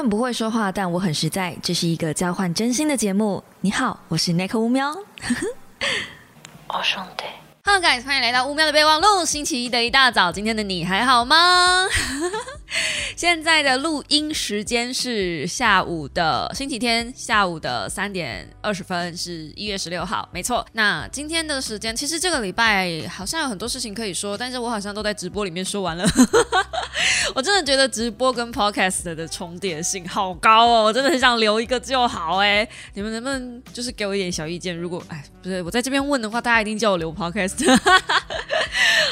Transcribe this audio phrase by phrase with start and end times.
[0.00, 1.54] 很不会说话，但我很实在。
[1.62, 3.44] 这是一个交换真心的节目。
[3.60, 4.88] 你好，我是 Nick 乌喵。
[6.68, 7.24] 哦兄弟。
[7.62, 9.26] Hello guys，欢迎来到乌喵的备忘录。
[9.26, 11.86] 星期一的一大早，今天的你还好吗？
[13.20, 20.66] 现在的录音时间是下午的星期天下午的三点二十分，是一月十六号，没错。
[20.72, 26.08] 那今天的时间，其实这个礼拜好像有很多事情可以说，但是我好像都在直播里面说完了。
[27.34, 32.66] 我真的觉得直播跟 podcast 的重叠性好高哦，我真的很想留一个就好哎。
[32.94, 34.74] 你们能不能就是给我一点小意见？
[34.74, 37.58] 如果哎，不是我在这边问的话，大家一定叫我留 podcast。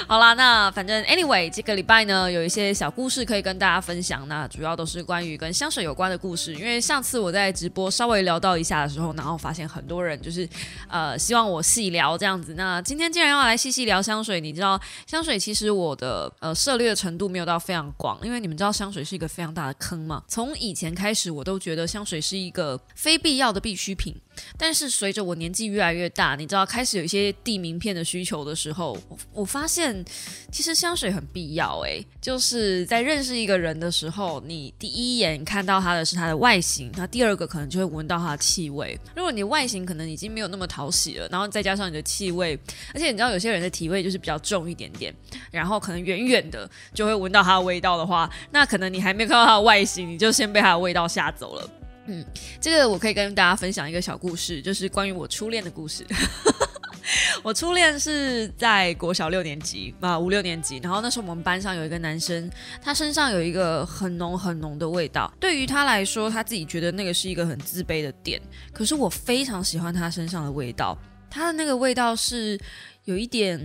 [0.09, 4.29] 好啦，那反正 anyway，这个礼拜呢有一些小故事可以跟大家分分享。
[4.29, 6.55] 那主要都是关于跟香水有关的故事。
[6.55, 10.49] 因为上次我在直播稍微聊到一下的时候，然后发现很多人就是
[10.89, 12.55] 呃希望我细聊这样子。
[12.55, 20.23] 那今天既然要来细细聊香水，你知道香水其实我的呃涉猎的程度没有到非常广，因为你们知道香水是一个非常大的坑嘛。
[20.29, 24.15] 从以前开始，我都觉得香水是一个非必要的必需品。
[24.57, 28.97] 但是随着我年纪越来越大，你知道开始有一些递名片的需求的时候，
[29.33, 30.05] 我发现
[30.51, 38.99] 其实香水很必要诶，就是在认识一个人的时候，你第一眼看到他的是他的外形，那第二个可能就会闻到他的气味。
[39.15, 42.59] 如果你外形可能已经没有那么讨喜了，然后再加上你的气味，
[42.95, 45.15] 而且你知道有些人的体味就是比较重一点点，
[45.51, 51.71] 然后可能远远的就会闻到他的味道的话，那可能你还没看到他的外形，你就先被他的味道吓走了。
[52.09, 52.25] 嗯，
[52.59, 56.05] 这个我可以跟大家分享一个小故事，就是关于我初恋的故事。
[57.45, 62.51] 我初恋是在国小六年级啊，五六年级，然后那时候我们班上有一个男生，
[62.83, 65.31] 他身上有一个很浓很浓的味道。
[65.39, 68.41] 对于他来说，他自己觉得那个是一个很自卑的点。
[68.73, 70.99] 可是我非常喜欢他身上的味道，
[71.31, 72.59] 他的那个味道是
[73.05, 73.61] 有一点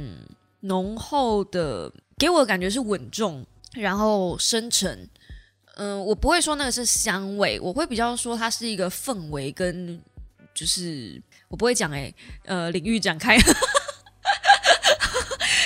[0.62, 5.10] 浓厚的，给我的感觉是稳重，然后深沉。
[5.76, 10.00] 嗯，我不会说那个是香味，我会比较说它是一个氛围跟，
[10.54, 12.14] 就是我不会讲哎，
[12.46, 13.38] 呃，领域展开，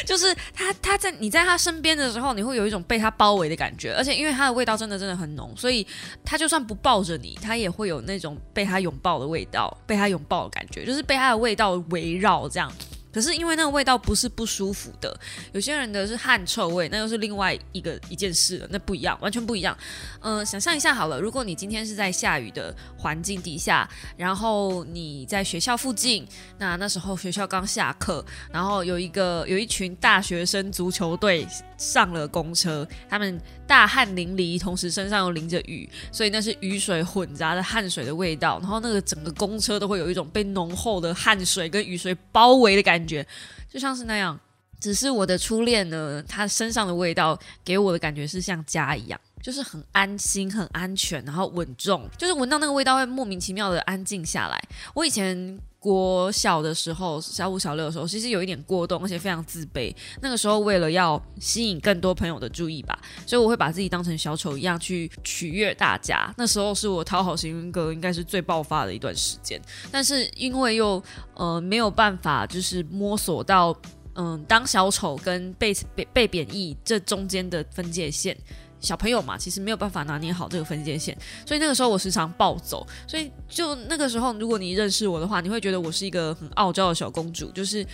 [0.05, 5.85] 就是他他在你在他身边的时候，你会有一种被他包围的感觉，而且因为他的味道真的真的很浓，所以
[6.23, 12.71] 他就算不抱着你，他也会有那种被他拥抱的味道，被他拥抱的感觉，就是被他的味道围绕这样。
[13.17, 15.19] 可是因为那个味道不是不舒服的，
[15.51, 19.75] 有些人的是汗臭味，那又是另外一个一件事了，那不一样，完全不一样。
[20.19, 26.27] 嗯，想象一下好了，如果你今天是在下雨的环境底下，然后你在学校附近，
[26.59, 43.07] 那那时候学校刚下课，然后有一个有一群大学生足球队上了公车，他们大汗淋漓，同时身上又淋着雨，所以那是雨水混杂的汗水的味道，然后那个整个公车都会有一种被浓厚的汗水跟雨水包围的感觉。
[43.07, 43.25] 觉
[43.69, 44.37] 就像是那样，
[44.81, 54.61] 只是我的初恋呢，他身上的味道给我的感觉是像家一样，就是很安心、很安全，然后稳重，就是闻到那个味道会莫名其妙的安静下来。
[54.93, 55.57] 我以前。
[55.79, 59.95] 国小的时候，小五、小六的时候，其实有一点过动，而且非常自卑。
[60.21, 66.33] 那个时候，为了要吸引更多朋友的注意吧，所以我会把自己当成小丑一样去取悦大家。
[66.37, 69.61] 那时候是我讨好型人格应该是最爆发的一段时间。
[69.91, 71.01] 但是因为又
[71.35, 73.75] 呃没有办法，就是摸索到
[74.15, 78.35] 嗯当小丑跟被被被贬义这中间的分界线。
[78.79, 82.85] 小朋友嘛，其实没有办法拿捏好这个分界线，所以那个时候我时常暴走。
[83.07, 87.85] 所以就那个时候，如果你认识我的话，你会觉得我是一个很傲娇的小公主，就是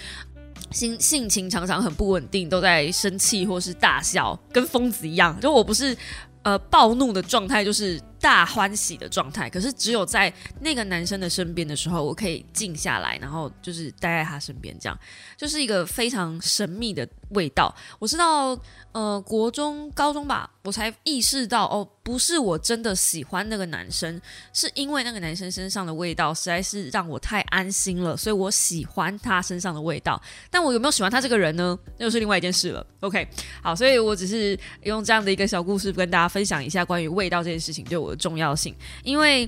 [0.71, 5.39] 心性情常常很不稳定，都在生气或是大笑，跟疯子一样。
[5.39, 5.95] 就我不是
[6.43, 9.49] 呃暴怒的状态，就是大欢喜的状态。
[9.49, 14.97] 可是只有在那个男生的身边的时候，我可以静下来，然后就是待在他身边，这样
[15.35, 17.05] 就是一个非常神秘的。
[17.33, 18.55] 味道，我知道，
[18.91, 24.21] 呃，国中、高中吧，我才意识到，哦，不是我真的喜欢那个男生，
[24.53, 30.21] 是因为那个男生身上的味道实在是让我太安心了，所以我喜欢他身上的味道。
[30.51, 31.75] 但我有没有喜欢他这个人呢？
[31.97, 32.85] 那又是另外一件事了。
[32.99, 33.27] OK，
[33.63, 39.47] 好，所以我只是用这样的一个小故事跟大家分享一下关于味道这件事情对我重要性，因为，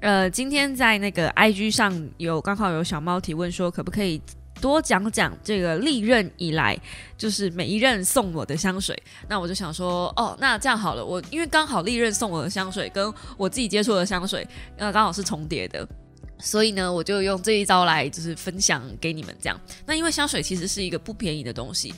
[0.00, 4.20] 呃，今天在那个 IG 上有刚好有小猫提问说，可不可以？
[4.58, 6.74] 多讲讲这个历任以来，
[7.18, 8.96] 就是每一任送我的香水。
[9.28, 14.48] 那我就想说，哦，那这样好了，我因为刚好历任送我的香水跟我自己接触的香水，
[14.78, 15.86] 那刚好是重叠的，
[16.38, 19.60] 所以呢，我就用这一招来就是分享给你们这样。
[19.84, 21.94] 那因为香水其实是一个不便宜的东西，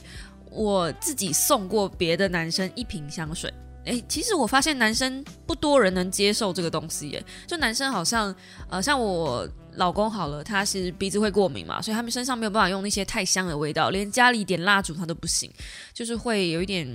[0.51, 3.49] 我自己送过别的男生一瓶香水。
[3.85, 8.33] 哎，其实我发现男生不多人能接受这个东西，耶，就男生好像，
[8.69, 15.51] 呃，像我老公好了，他是鼻子会过敏嘛，所以他们身上没有办法用那些太香的味道，连家里点蜡烛他都不行，
[15.93, 16.87] 就是会有一点，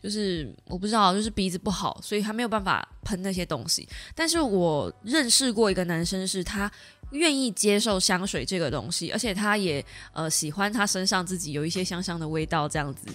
[0.00, 3.86] 就是我不知道，就是鼻子不好，所以他没有办法喷那些东西。
[4.14, 6.70] 但是我认识过一个男生，是他
[7.10, 13.06] 愿意接受香水这个东西，而且他也呃喜欢他身上自己有一些香香的味道这样子。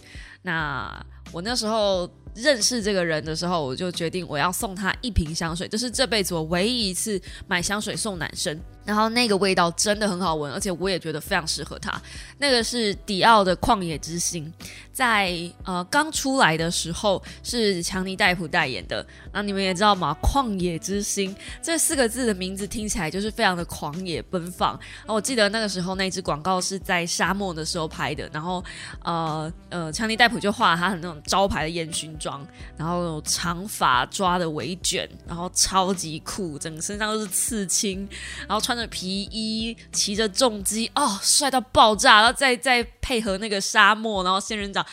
[0.47, 2.09] 那我那时候。
[2.37, 8.55] 认识这个人的时候，我就决定我要送他一瓶香水，这是这辈子我唯一一次买香水送男生。
[8.85, 12.01] 然后那个味道真的很好闻，而且我也觉得非常适合他。
[12.37, 14.53] 那个是迪奥的旷野之心，
[14.93, 19.05] 在呃刚出来的时候是强尼戴普代言的。
[19.33, 20.15] 那你们也知道吗？
[20.23, 24.79] 旷野之心这四个字的名字听起来就是非常的狂野奔放。
[25.05, 28.63] 我记得那个时候那支广告是在沙漠的时候拍的，然后
[29.03, 32.47] 呃呃强尼戴普我就画了他很那种招牌的烟熏妆，
[32.77, 38.07] 然后长发抓的微卷，然后超级酷，整个身上都是刺青，
[38.47, 38.77] 然后穿。
[38.77, 42.17] 着皮衣，骑着重机，哦，帅到爆炸！
[42.17, 44.85] 然后再再配合那个沙漠，然后仙人掌，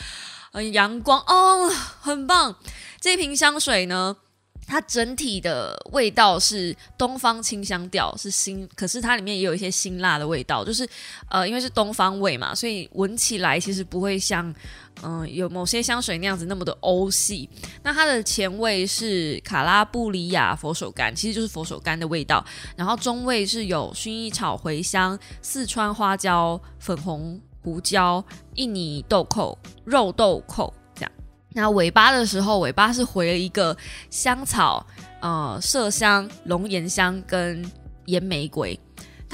[0.52, 1.68] 呃，阳光，哦，
[2.00, 2.56] 很棒。
[2.98, 4.16] 这瓶香水呢？
[4.66, 10.88] 它整体的味道是东方清香调，是辛，可是它里面也有一些辛辣的味道，就是
[11.28, 14.50] 呃，因为是东方味嘛，所以闻起来其实不会像
[15.02, 17.48] 嗯有某些香水那样子那么的欧系。
[17.82, 22.44] 那它的前味是卡拉布里亚佛手柑，其实就是佛手柑的味道，
[22.76, 28.24] 然后中味是有薰衣草、茴香、四川花椒、粉红胡椒、
[28.54, 31.12] 印尼豆蔻、肉豆蔻这样。
[31.50, 33.76] 那尾巴的时候，尾巴是回了一个
[34.10, 34.86] 香草、
[35.20, 37.64] 呃麝香、龙涎香跟
[38.06, 38.78] 岩玫瑰，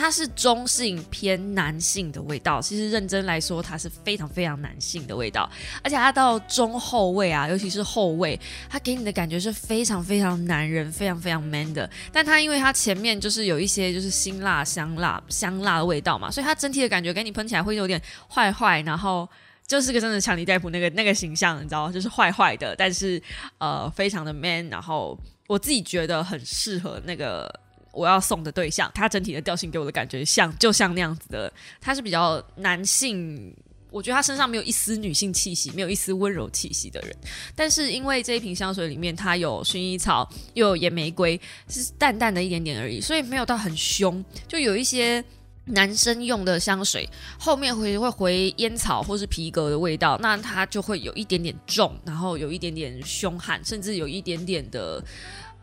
[0.00, 2.60] 它是中性偏男性的味道。
[2.60, 5.48] 其实认真来说，它是非常非常男性的味道，
[5.82, 11.88] 而且它到中后味啊，尤其是后味，它给你的感觉是非常非常男人、非常非常 man 的。
[12.10, 19.28] 但它因为它前面就是有一些就是辛辣、香辣、香辣的味道嘛，所以它整体的感觉给你喷起来会有点坏坏，然后。
[19.66, 21.92] 就是个真的强尼戴普那个那个形象，你知道吗？
[21.92, 23.22] 就是坏坏的，但是
[23.58, 24.68] 呃非常的 man。
[24.68, 25.16] 然后
[25.46, 27.48] 我自己觉得很适合那个
[27.92, 28.90] 我要送的对象。
[28.94, 33.54] 他整体的调性给我的感觉像就像那样子的，他是比较男性，
[33.90, 37.16] 我觉得他身上没有一丝女性气息，没有一丝温柔气息的人。
[37.54, 45.24] 但是因为这一瓶香水里面它有薰衣草，又有野玫瑰，是淡淡的一点点而已，所以没有到很凶，就有一些。
[45.66, 47.08] 男生用的香水
[47.38, 55.00] 后面会会回烟草或是皮革的味道，那它就会有一点点重，然后有一点点凶悍，甚至有一点点的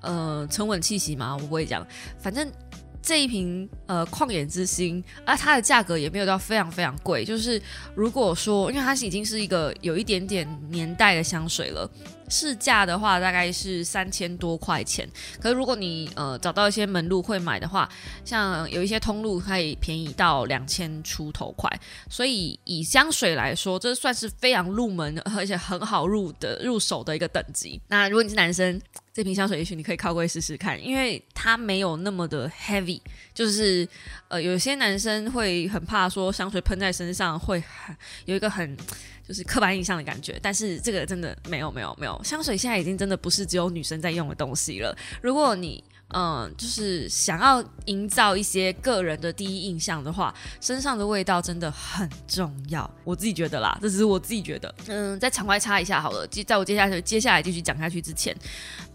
[0.07, 1.35] 呃沉稳气息嘛。
[1.35, 1.85] 我不会讲，
[2.17, 2.51] 反正
[2.99, 7.23] 这一瓶呃旷野之心啊，它的价格也没有到非常非常贵。
[7.23, 7.61] 就是
[7.93, 11.87] 如果说，因为它是已经是一个有一点点年代的香水了。
[12.29, 15.07] 市价的话大概是三千多块钱，
[15.39, 17.87] 可是如果你呃找到一些门路会买的话，
[18.25, 21.69] 像有一些通路可以便宜到两千出头块，
[22.09, 27.79] 所以以香水来说，这算是非常入门而且很好入的入手的一个等级。
[27.87, 28.81] 那如果你是男生，
[29.13, 33.01] 这瓶香水也许你可以靠过去试试看，因为它没有那么的 heavy，
[33.33, 33.87] 就是
[34.27, 37.63] 呃有些男生会很怕说香水喷在身上会
[38.25, 38.77] 有一个很。
[39.27, 44.95] 就是刻板印象的感觉，但是这个真的没有没有没有，香水现在已经真的不是只有女生在用的东西了。
[45.21, 45.83] 如果你
[46.13, 52.89] 嗯，就是想要营造一些个人的第一印象的话，身上的味道真的很重要。
[53.03, 54.73] 我自己觉得啦，这只是我自己觉得。
[54.87, 58.33] 嗯，在场外插一下好了，接在我接下来接下来继续讲下去之前，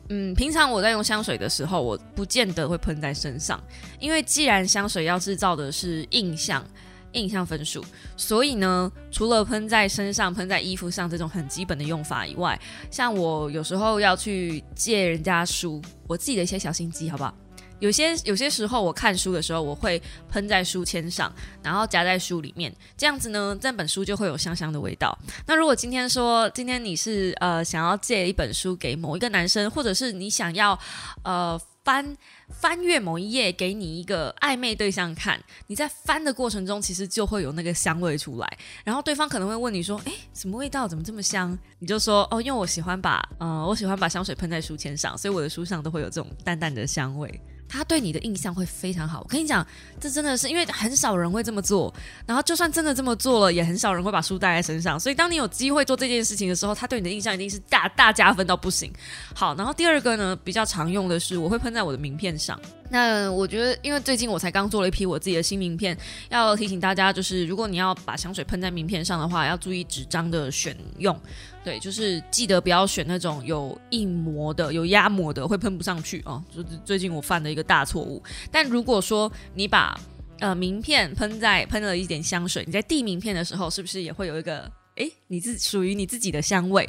[0.09, 3.63] 嗯，平常我在用香水的时候，我不见得会喷在身上，
[4.01, 6.67] 因为既然香水要制造的是印象。
[7.13, 7.85] 印象分数，
[8.17, 12.59] 所以呢，除了喷在身上、喷在衣服上这种很基本的用法以外，
[12.91, 17.35] 像我有时候要去借人家书，我自己的一些小心机，好不好？
[17.81, 25.19] 有些有些时候我看书的时候，我会喷在书签上，然后夹在书里面，这样子呢，这本书就会有香香的味道。
[25.47, 30.79] 那如果今天说，今天你是呃想要借一本书给某一个男生，或者是你想要
[31.25, 31.61] 呃。
[31.85, 32.17] 翻
[32.49, 35.43] 翻阅某一页，给你一个暧昧对象看。
[35.67, 38.59] 你在翻的过程中，其实就会有那个香味出来。
[38.85, 40.87] 然后对方可能会问你说：“诶，什么味道？
[40.87, 47.41] 怎么这么香？”你就说：“哦，因为我喜欢把，嗯，我喜欢把香水喷在书签上，所以我的书上都会有这种淡淡的香味。”
[47.73, 49.21] 他对你的印象会非常好。
[49.21, 49.67] 我跟你讲，
[49.99, 51.93] 这真的是因为很少人会这么做。
[52.27, 55.01] 然后就算真的这么做了，也很少人会把书带在身上。
[55.01, 58.93] 所以当你有机会做这件事情的时候，他对你的印象一定是大大加分到不行。
[59.35, 62.61] 好，然后第二个呢，比较常用的是我会喷在我的名片上。
[62.91, 65.97] 那我觉得，因为最近我才刚做了一批我自己的新名片，
[66.29, 71.19] 要提醒大家，就是如果你要把香水喷在名片上的话，要注意纸张的选用。
[71.65, 76.43] 对，就是记得不要选那种有硬膜的、有压膜的，会喷不上去哦。
[76.55, 78.23] 就是最近我犯的一个大错误。
[78.51, 79.99] 但如果说你把
[80.41, 84.71] 呃名片喷在喷了一点香水，你在递名片的时候，是不是也会有一个？
[84.97, 86.87] 诶，你自属于你自己的香味。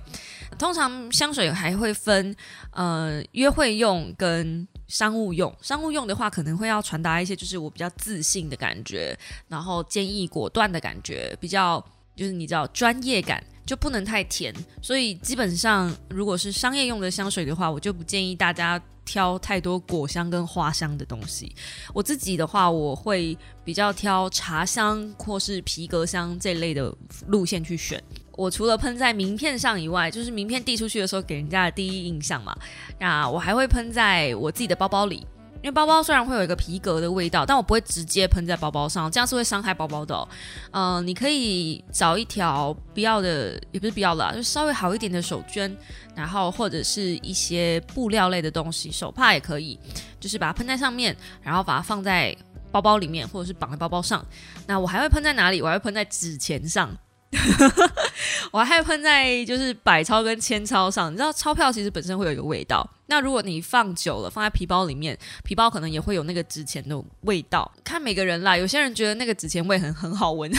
[0.59, 2.35] 通常香水还会分，
[2.71, 5.55] 呃，约会用跟商务用。
[5.61, 11.81] 商务用的话，可能会要传达一些，就是我比较自信的感觉，然后坚毅果断的感觉，比较
[12.15, 14.53] 就是你知道专业感，就不能太甜。
[14.81, 18.81] 所以基本上，如果是商业用的香水的话，我就不建议大家。
[19.05, 21.53] 挑太多果香跟花香的东西，
[21.93, 26.89] 我自己的话，我会比较挑茶香或是皮革香这类的
[27.27, 28.01] 路线去选。
[28.31, 32.57] 我除了喷在名片上以外，就是名片递出去的时候给人家的第一印象嘛，
[32.97, 35.27] 那我还会喷在我自己的包包里。
[35.63, 40.27] 因为包包虽然会有一个皮革的味道，但我不会直接喷在包包上，这样是会伤害包包的。
[40.71, 45.73] 嗯，你可以找一条不要的，也不是不要的，就稍微好一点的手绢，
[46.13, 49.79] 然后或者是一些布料类的东西，手帕也可以，
[50.19, 52.35] 就是把它喷在上面，然后把它放在
[52.69, 54.25] 包包里面，或者是绑在包包上。
[54.67, 55.61] 那我还会喷在哪里？
[55.61, 56.93] 我还会喷在纸钱上。
[58.51, 67.69] 我还喷在就是百钞跟千钞上，你知道钞票其实本身会有一个味道，那如果你放久了放在皮包里面，皮包可能也会有那个纸钱的味道。
[67.83, 70.51] 看每个人啦，有些人觉得那个纸钱味很很好闻，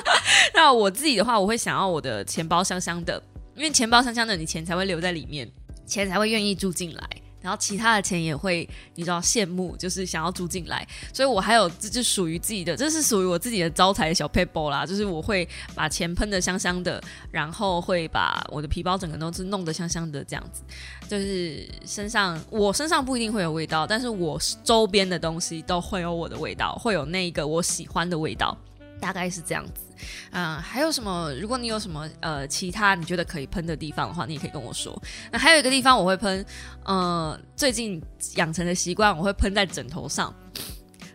[0.54, 3.22] 那我自己的话，我会想要我的钱包香香的，
[3.54, 5.50] 因为钱包香香的，你钱才会留在里面，
[5.86, 7.02] 钱才会愿意住进来。
[7.42, 20.62] 然后其他的钱也会，你知道羡慕，就是想要租进来，所以我还有这就属于自己的，这是属于我自己的招财小 paper 啦，就是我会把钱喷的香香的，然后会把我的皮包整个都是弄得香香的这样子，
[21.08, 28.56] 就是身上我身上不一定会有味道，但是我周边的东西都会有我的味道，会有那个我喜欢的味道。
[29.00, 29.82] 大概是这样子，
[30.30, 31.32] 嗯，还有什么？
[31.40, 35.00] 如果你有什么呃其他你觉得可以喷的地方的话，你也可以跟我说。
[35.30, 36.44] 那还有一个地方我会喷，
[36.84, 38.02] 呃，最近
[38.36, 40.34] 养成的习惯，我会喷在枕头上，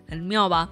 [0.09, 0.69] 很妙吧？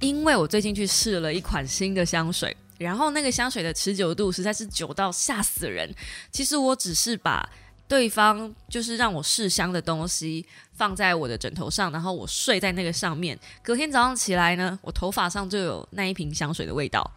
[0.00, 5.92] 因为我最近去试了一款新的香水，然后那个香水的持久度实在是久到吓死人。
[6.30, 7.48] 其实我只是把。
[7.88, 10.44] 对方就是让我试香的东西
[10.74, 13.38] 放在我的枕头上，然后我睡在那个上面。
[13.62, 17.10] 隔天早上起来呢，我头发上就有那一瓶香水的味道。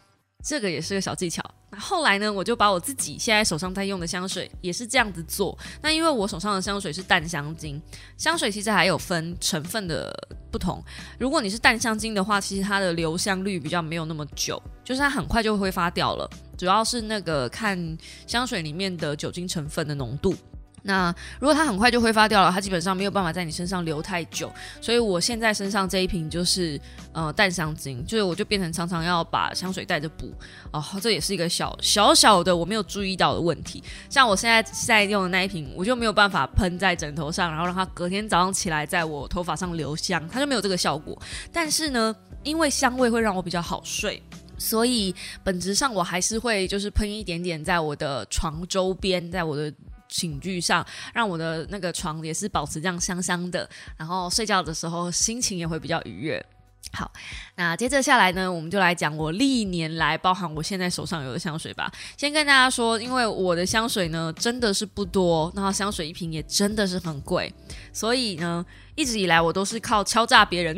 [0.43, 1.43] 这个也是个小技巧。
[1.69, 5.57] 那后来呢，我就把我自己现在手上在用的香水也是这样子做。
[5.81, 7.81] 那因为我手上的香水是淡香精，
[8.17, 10.13] 香水其实还有分成分的
[10.51, 10.83] 不同。
[11.17, 16.29] 如果你是淡香精的话，其实它的留香率比较没有那么久，就是它很快就挥发掉了。
[16.57, 20.35] 主要是那个看香水里面的酒精成分的浓度。
[20.83, 24.51] 那如果它很快就挥发掉了，它基本上没有办法在你身上留太久。
[24.81, 26.79] 所以我现在身上这一瓶就是
[27.13, 30.33] 呃淡香精，就是我就变成常常要把香水带着补
[30.71, 33.83] 哦，这也是一个小小小的我没有注意到的问题。
[34.09, 41.15] 像我现在在用的那一瓶，我就没有办法喷在枕头上，然后让它隔天早上起来在我头发上留香，它就没有这个效果。
[41.53, 44.19] 但是呢，因为香味会让我比较好睡，
[44.57, 49.71] 所以本质上我还是会就是喷一点点在我的床周边，在我的。
[50.11, 56.45] 寝具上，让我的那个床也是保持这样香香的，然后睡觉的时候心情也会比较愉悦。
[56.93, 57.09] 好，
[57.55, 61.89] 那接着下来呢，我们就来讲我历年来，包含我现在手上有的香水吧。
[62.17, 67.53] 先跟大家说，因为我的香水呢真的是不多，然后香水一瓶也真的是很贵，
[67.93, 68.65] 所以呢，
[68.95, 70.75] 一直以来我都是靠敲诈别人，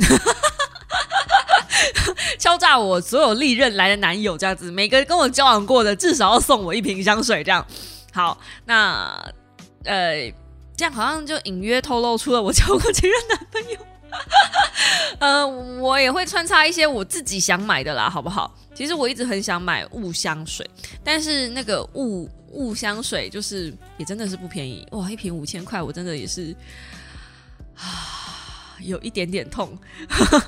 [2.38, 7.66] 敲诈我所有历任来的男友这样子，每个跟我交往过的至少要送我一瓶香水这样。
[8.14, 9.34] 好，那
[9.86, 10.32] 呃，
[10.78, 13.80] 这样好像就隐约透露出了我交过几任男朋友。
[15.20, 18.56] 呃，我也会穿插一些我自己想买的啦，好不好？
[18.76, 20.70] 其实我一直很想买雾香水，
[21.04, 26.56] 但是那个雾雾香水就是也真的是不便宜哇，一瓶五千块，我真的也是
[27.76, 29.76] 啊，有一点点痛，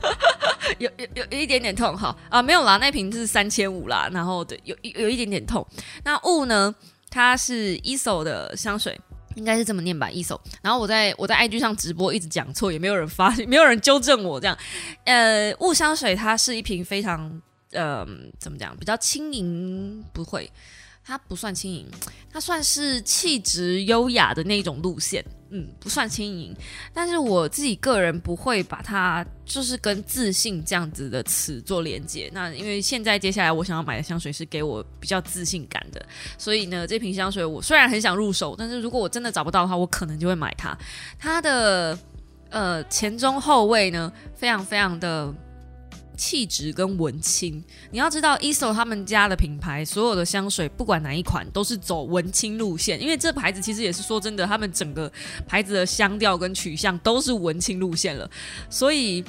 [0.77, 5.65] 有有有一点点痛哈啊，没有啦，那瓶是三千五啦，然后对，有有一点点痛。
[6.03, 6.75] 那雾呢？
[7.15, 8.99] 它是 ESO 的香水，
[9.35, 10.37] 应该是这么念吧一首。
[10.61, 14.37] 然后我在我在 IG 上直播，一直讲错，也没有人发， 没有人纠正我。
[14.37, 14.57] 这样，
[15.05, 17.41] 呃，雾香水它是一瓶非常，
[17.71, 20.51] 嗯，怎么讲，比较轻盈，不会。
[21.05, 21.87] 它不算轻盈，
[22.29, 25.23] 它算是气质优雅的那种路线，
[25.55, 26.53] 嗯，不算轻盈。
[26.93, 32.29] 但是我自己个人不会把它就是跟自信这样子的词做连接。
[32.33, 36.05] 那因为现在接下来我想要买的香水是给我比较自信感的，
[36.37, 40.77] 所以呢，这瓶香水我虽然很想入手，但是如果我真的找不到的话，我可能就会买它。
[41.17, 41.97] 它的
[42.49, 45.33] 呃前中后味呢，非常非常的。
[46.15, 55.11] 气质跟文青，你要知道，Eso 他们家的品牌，所有的香水不管哪一款都是走文青路线，因为这牌子其实也是说真的，他们整个
[55.47, 58.29] 牌子的香调跟取向都是文青路线了，
[58.69, 59.23] 所以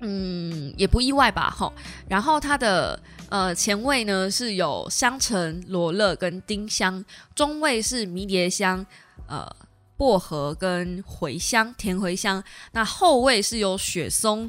[0.00, 1.72] 嗯也不意外吧，哈。
[2.08, 8.84] 然后它的呃前味呢是有香橙、罗勒跟丁香，中味是迷迭香、
[9.26, 9.50] 呃
[9.96, 14.48] 薄荷跟茴香甜茴香，那后味是有雪松。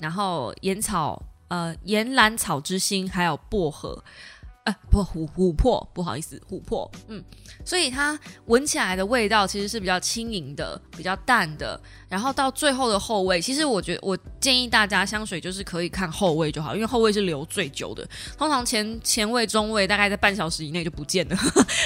[0.00, 4.02] 然后岩草，呃，岩兰草之心，还有薄荷，
[4.64, 7.22] 呃，不，琥琥珀，不好意思，琥珀，嗯，
[7.64, 11.80] 所以它闻起来的味道其实是比较轻盈的，比较淡的。
[12.08, 18.08] 然后到最后的后味，其实我觉得，我建议大家香水就是可以看后味就好，因为后味是留最久的。
[18.36, 21.36] 通常前前味、中味大概在半小时以内就不见了，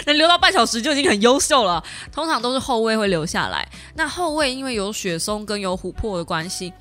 [0.06, 1.82] 能留到半小时就已经很优秀了。
[2.10, 3.68] 通常都是后味会留下来。
[3.94, 6.72] 那后味因为有雪松跟有琥珀的关系。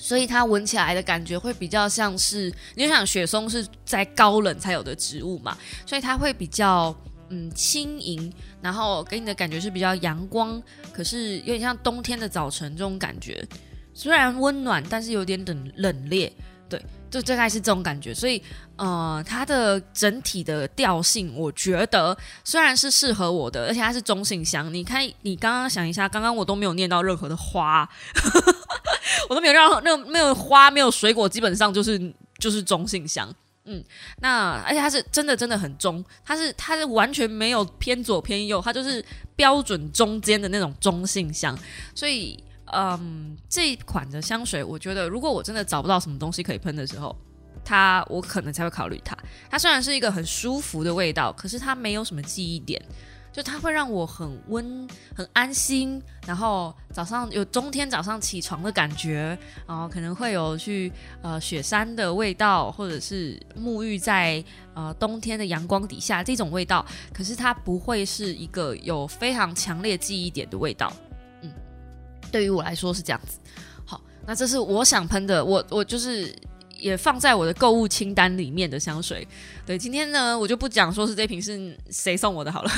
[0.00, 6.94] 所以它闻起来的感觉会比较像是，你想雪松是在高冷才有的植物嘛，所以它会比较
[7.30, 10.62] 嗯轻盈，然后给你的感觉是比较阳光，
[10.92, 13.44] 可是有点像冬天的早晨这种感觉，
[13.92, 16.30] 虽然温暖，但是有点冷冷冽，
[16.68, 18.14] 对，就大概是这种感觉。
[18.14, 18.40] 所以
[18.76, 24.72] 呃，它的整体的调性，我觉得虽然是适合我的，而且它是中性香。
[24.72, 27.88] 你看，你刚刚想一下，刚刚我都没有念到任何的花。
[29.28, 33.32] 我都没有让那个没有花没有水果，基本上就是就是中性香，
[33.64, 33.82] 嗯，
[34.20, 39.04] 那而且它是真的真的很中，它是它是完全没有偏左偏右，它就是
[39.36, 41.58] 标准中间的那种中性香，
[41.94, 42.38] 所以
[42.72, 47.16] 嗯，这一款的香水，我觉得如果我真的找不到什么东西可以喷的时候，
[47.64, 49.16] 它我可能才会考虑它。
[49.50, 52.82] 它虽然是一个很舒服的味道，可是它没有什么记忆点。
[53.32, 60.92] 就它会让我很温、很安心，然后早上有冬天早上起床的感觉，然后可能会有去
[61.22, 64.42] 呃雪山的味道，或者是沐浴在
[64.74, 66.84] 呃冬天的阳光底下这种味道。
[67.12, 70.92] 可是它不会是一个有非常强烈记忆点的味道。
[71.42, 71.52] 嗯，
[72.32, 73.38] 对于我来说是这样子。
[73.84, 76.34] 好，那这是我想喷的，我我就是
[76.78, 79.26] 也放在我的购物清单里面的香水。
[79.66, 82.70] 对，今天呢我就不讲说是这瓶是谁送我的好了。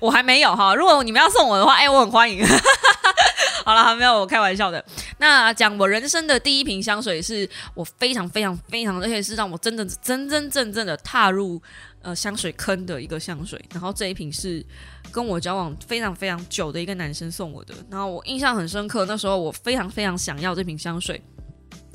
[0.00, 2.44] 我还没有哈，如果你们要送我的话，哎，我很欢迎。
[3.64, 4.84] 好了，没有，我开玩笑的。
[5.18, 11.60] 那讲我人生的第一瓶香水，是我非常非常非常，而且是让我真正真真正正的踏入
[12.02, 13.62] 呃香水坑的一个香水。
[13.72, 14.64] 然后这一瓶是
[15.10, 19.06] 跟我交往非常非常久的一个男生送我的，然后我印象很深刻。
[19.06, 21.22] 那时候我非常非常想要这瓶香水，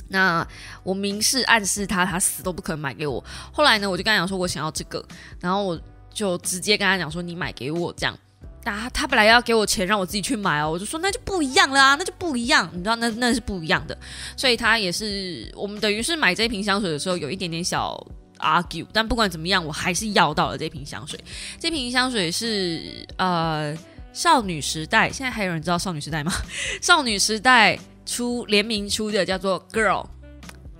[0.10, 0.46] 那
[0.84, 3.24] 我明示暗示他，他死都不肯买给我。
[3.54, 5.04] 后来呢，我就跟他讲说，我想要这个，
[5.40, 5.80] 然后我。
[6.12, 8.18] 就直接跟他讲说你买给我这样，
[8.66, 13.98] 啊，他本来要给我钱让我自己去买哦，我就说那就不一样了啊，那就不一样，你知道那那是不一样的，
[14.36, 18.06] 所以他也是我们等于是买这瓶香水的时候有一点点小
[18.40, 21.18] argue，但不管怎么样我还是要到了这瓶香水。
[21.58, 23.74] 这瓶香水是呃
[24.12, 26.34] 少女时代，现在还有人知道少女时代吗？
[26.82, 30.06] 少女时代出联名出的叫做 Girl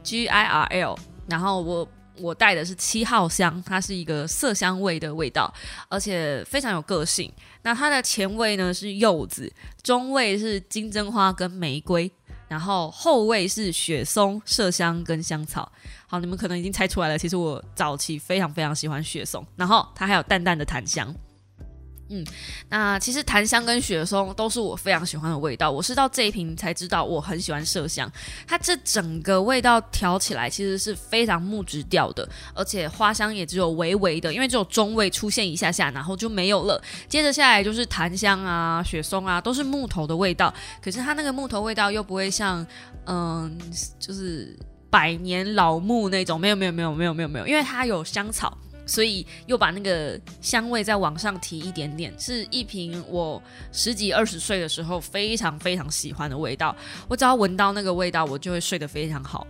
[0.02, 1.88] G I R L，然后我。
[2.22, 5.50] 我带的是七号香，它是一个色香味的味道，
[5.88, 7.32] 而且非常有个性。
[7.62, 9.50] 那它的前味呢是柚子，
[9.82, 12.12] 中味是金针花跟玫瑰，
[12.50, 15.72] 然后后味是雪松、麝香跟香草。
[16.08, 21.16] 好，你们可能已经猜出来了，其实我早期非常非常喜欢雪松，然后它还有淡淡的檀香。
[22.10, 22.26] 嗯，
[22.70, 25.70] 那其实檀香跟雪松都是我非常喜欢的味道。
[25.70, 28.12] 我是到这一瓶才知道我很喜欢麝香，
[28.48, 36.82] 它这整个味道调起来其实是非常木质调的，而且花香也只有微微的，因为只有中味出现一下下，然后就没有了。
[37.08, 42.66] 接着下来就是檀香啊、雪松啊，都是木头的味道，可是它那个木头味道又不会像
[43.06, 43.56] 嗯，
[44.00, 44.58] 就是
[44.90, 48.58] 百年老木那种，没有没有没有没有没有没有，因为它有香草。
[48.90, 56.76] 所以又把那个香味再往上提一点点，是一瓶我十几二十岁的时候非常非常喜欢的味道。
[57.08, 59.46] 我只要闻到那个味道，我就会睡得非常好。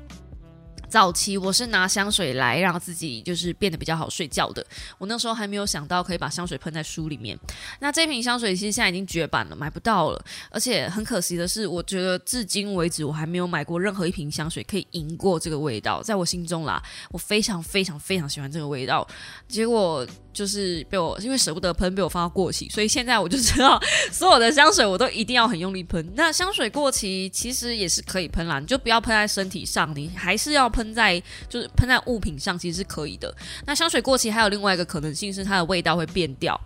[0.89, 4.65] 早期我是拿香水来让自己就是变得比较好睡觉的。
[4.97, 7.37] 我那时候还没有想到可以把香水喷在书里面。
[7.79, 10.25] 那这瓶香水其实现在已经绝版了，买不到了。
[10.49, 16.01] 而且很可惜的是，我觉得至今为止我还没有买过任何一瓶香水可以赢过这个味道。
[16.01, 19.07] 在我心中啦，我非常非常非常喜欢这个味道。
[19.47, 20.05] 结果。
[20.39, 23.77] 就是被我因为舍不得喷，被我放到过期，所以现在我就知道
[24.09, 26.09] 所有的香水我都一定要很用力喷。
[26.15, 33.35] 那香水过期其实也是可以喷啦，你就不要喷在身体上，你还是要喷在就是喷在物品上，其实是可以的。
[33.65, 36.57] 那香水过期还有另外一个可能性是它的味道会变掉。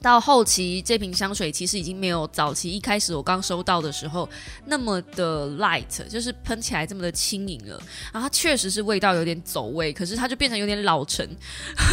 [0.00, 4.28] 到后期这瓶香水其实已经没有早期一开始我刚收到的时候
[4.64, 7.76] 那么的 light，就是喷起来这么的轻盈了。
[8.12, 11.28] 然后它确实是味道有点走味，可是它就变成有点老成。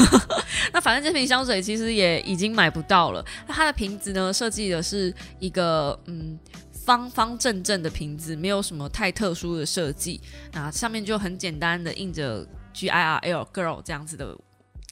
[0.72, 3.26] 那反正这瓶香水其实也已经买不到了。
[3.48, 6.38] 那它的瓶子呢，设计的是一个嗯
[6.72, 10.22] 方方正正的瓶子，没有什么太特殊的设计。
[10.54, 14.38] 那上面就很简单的印着 G I R L Girl 这样子的。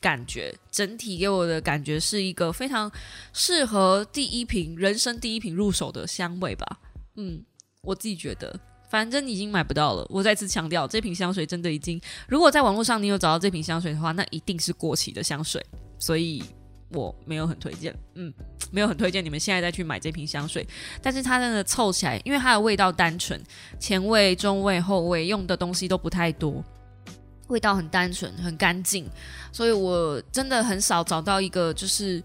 [0.04, 2.92] 感觉整体给我的感觉是一个非常
[3.32, 6.80] 适合第一瓶人生第一瓶入手的香味吧。
[7.16, 7.42] 嗯，
[7.84, 10.06] 我自己觉得，反正已经买不到了。
[10.10, 15.66] 我再次强调，这瓶香水真的已经，如果在网络上你有找到这瓶香水的话，那一定是过期的香水，
[15.98, 16.44] 所以
[16.90, 17.96] 我没有很推荐。
[18.16, 18.34] 嗯，
[18.72, 20.68] 没有很推荐你们现在再去买这瓶香水。
[21.02, 23.42] 但是它真的凑起来，因为它的味道单纯，
[23.80, 26.62] 前味、中味、后味用的东西都不太多。
[27.48, 29.06] 味道很单纯，很干净，
[29.52, 32.22] 所以我真的很少找到一个就是，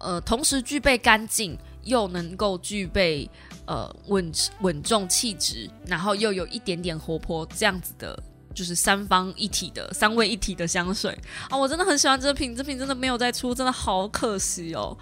[0.00, 3.28] 呃，同时具备干净又能够具备
[3.66, 8.16] 呃稳稳重气质，然后又有一点点活泼这样子的，
[8.54, 11.18] 就是三方一体的三位一体的香水
[11.50, 11.56] 啊！
[11.56, 14.96] 我真的很喜欢这瓶，这瓶真的没有再出，真的好可惜哦。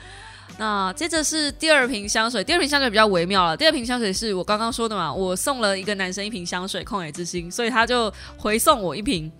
[0.58, 3.56] 那接着是第二瓶香水，第二瓶香水比较微妙了。
[3.56, 9.32] 第二瓶香水是我刚刚说的嘛，我送了一个男生一瓶香水，旷野之心，所以他就回送我一瓶。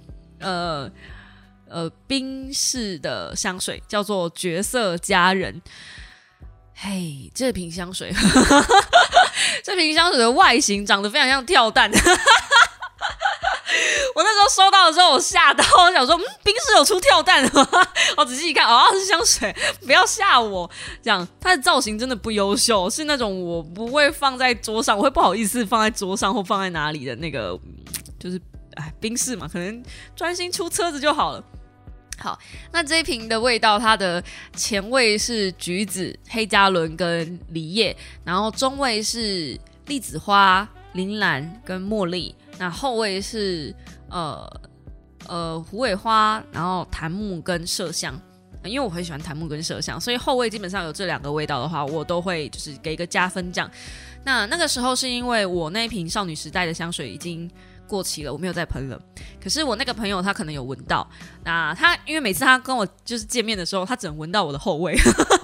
[0.43, 0.91] 呃
[1.69, 5.63] 呃，冰室的香水叫做绝色佳人。
[6.75, 8.13] 嘿，这瓶香水，
[9.65, 11.91] 这瓶香水的外形长得非常像跳蛋。
[14.15, 17.67] 我那时候收到的时候，我吓到，我想说，嗯，冰室有出跳蛋吗？
[18.19, 19.55] 我仔细一看，哦，是香水，
[19.87, 20.71] 不要吓我。
[21.03, 27.59] 这样，它的造型真的不优秀，是那种我不会放在桌上，我会不好意思放在桌上或放在哪里的那个，
[28.19, 28.39] 就是。
[28.77, 29.83] 哎，冰室嘛，可能
[30.15, 31.45] 专心出车子就好了。
[32.19, 32.39] 好，
[32.71, 34.23] 那这一瓶的味道，它的
[34.55, 43.75] 前味是橘子、黑加仑跟梨叶，然后中味是栗子花、铃兰跟茉莉，那后味是
[44.09, 44.61] 呃
[45.27, 48.15] 呃虎尾花，然后檀木跟麝香。
[48.63, 53.69] 因为我很喜欢檀木跟麝香，所以后味基本上有这两个味道的话，我都会就是给一个加分奖。
[54.23, 57.51] 那那个时候是因为我那一瓶少女时代的香水已经。
[57.93, 58.99] 过期了，我没有再喷了。
[59.39, 61.07] 可是我那个朋友他可能有闻到，
[61.45, 64.95] 那他因为每次他跟我就是见面的时候，他只能闻到我的后味，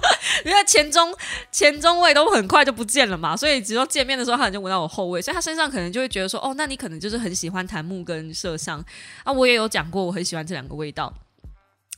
[0.43, 1.13] 因为前中
[1.51, 8.83] 前中味都很快就不见了嘛，所以只要见面的时候，他可能就闻到我后味，所以他身上可能就会觉得说，哦，那你可能就是很喜欢檀木跟麝香
[9.23, 9.31] 啊。
[9.31, 11.13] 我也有讲过，我很喜欢这两个味道，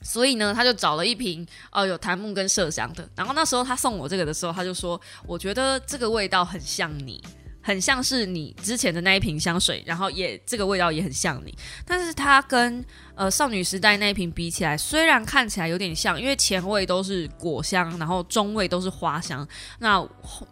[0.01, 3.07] 所以呢，他就找了一瓶哦有檀木跟麝香的。
[3.15, 7.23] 然后那时候他送我这个的时候，他就说，我觉得这个味道很像你。
[7.61, 12.83] 很像是你之前的那一瓶香水，然后也这个味道也很像你，但是它跟
[13.15, 19.47] 呃少女时代那一瓶比起来，虽然看起来有点像，因为前味都是果香，然后中味都是花香，
[19.79, 20.03] 那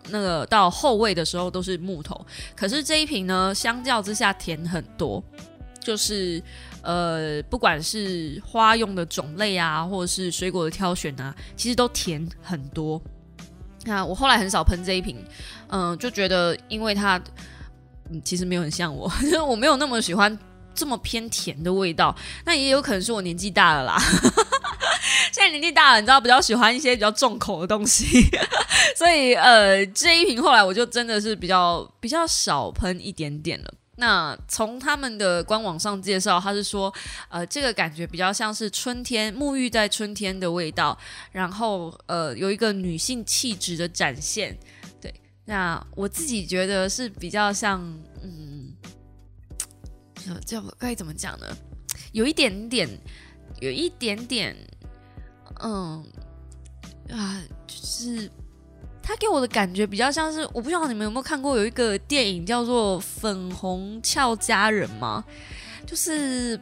[0.09, 5.23] 那个到后味的时候都是木头，可是这一瓶呢，相较之下甜很多，
[5.81, 6.41] 就是
[6.83, 13.01] 呃不管是花用的种类啊，或者是水果的挑选啊，其实都甜很多。
[13.85, 15.15] 那我后来很少喷这一瓶，
[15.69, 17.19] 嗯，就觉得因为它，
[18.09, 20.37] 嗯，其实没有很像我，就 是我没有那么喜欢
[20.75, 22.15] 这么偏甜的味道。
[22.45, 23.97] 那也有可能是我年纪大了啦，
[25.31, 28.05] 现在年纪大了，你知道比较喜欢一些比较重口的东西，
[28.97, 33.73] 所以呃，这一瓶后来我就真的是比较比较少喷一点点了。
[33.99, 36.91] 那从他们的官网上介绍，他是说，
[37.27, 40.97] 呃，这个感觉比较像是春天沐浴在春天的味道，
[41.33, 44.57] 然后呃，有一个女性气质的展现。
[45.01, 47.81] 对，那我自己觉得是比较像，
[48.23, 48.73] 嗯，
[50.45, 51.45] 叫该怎么讲呢？
[52.13, 52.89] 有一点点，
[53.59, 54.55] 有一点点，
[55.61, 56.03] 嗯，
[57.09, 58.31] 啊，就是。
[59.09, 65.25] 他给我的感觉比较像是，我不知道你们有没有看过有一个电影叫做《粉红俏佳人》吗？
[65.83, 66.59] 就是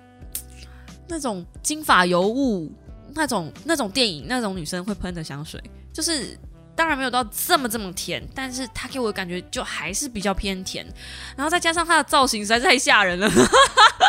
[1.10, 2.72] 那种金发尤物
[3.14, 6.40] 那种那种电影，那种女生会喷的香水，就是
[6.74, 10.88] 当然没有到这么这么甜，但是他给我的感觉就还是比较偏甜，
[11.36, 13.30] 然后再加上他的造型实在是太吓人了，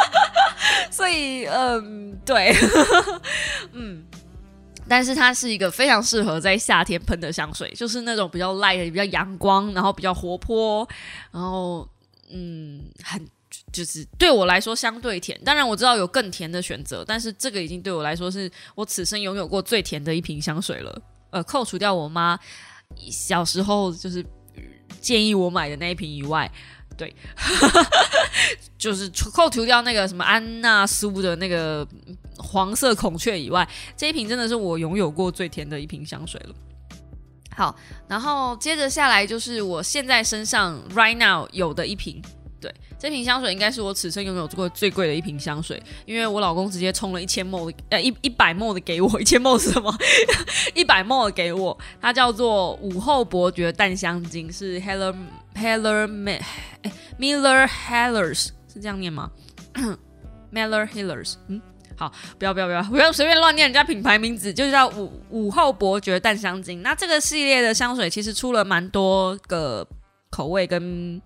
[0.92, 2.55] 所以嗯，对，
[3.74, 4.05] 嗯。
[4.88, 10.88] 但是它是一个非常适合在夏天喷的香水，就是那种比较 light、比较阳光，然后比较活泼，
[11.31, 11.88] 然后
[12.31, 13.24] 嗯，很
[13.72, 15.38] 就是对我来说相对甜。
[15.44, 21.03] 当然我知道有更甜的选择，但是这个已经对我来说是我此生拥有过最甜的一瓶香水了。
[21.31, 22.38] 呃，扣除掉我妈
[23.11, 24.24] 小时候就是
[25.01, 26.51] 建议我买的那一瓶以外。
[26.98, 27.14] 对，
[28.76, 31.87] 就是除扣除掉那个什么安娜苏的那个
[32.38, 36.54] 黄色孔雀以外，这一瓶真的是我拥有过最甜的一瓶香水了。
[37.56, 37.74] 好，
[38.08, 42.22] 然后接着下来就是我现在身上 right now 有的一瓶，
[42.61, 49.92] 对，这瓶香水应该是我此生拥有过最贵的一瓶香水，因为我老公直接充了一千 ml 呃一一百 ml 的给我，一千 ml 是什么？
[50.74, 55.12] 一百 ml 的给我，它叫做午后伯爵淡香精，是 Heller
[55.59, 56.07] Heller
[57.18, 59.31] Miller Hellers 是这样念吗？
[60.53, 61.61] Miller Hellers，嗯。
[61.97, 66.81] 好，不要不要不要，不要随便乱念人家品牌名字，就叫午午后伯爵淡香精。
[66.81, 69.85] 那这个系列的香水其实出了蛮多个
[70.31, 71.21] 口味跟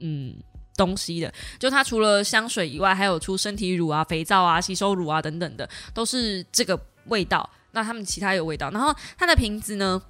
[0.00, 0.36] 嗯
[0.76, 7.48] 东西的，就它除了香水以外，还有出身体乳啊、肥皂啊、吸收乳啊等等的，都是这个味道。
[7.70, 10.02] 那他们其他有味道，然后它的瓶子呢？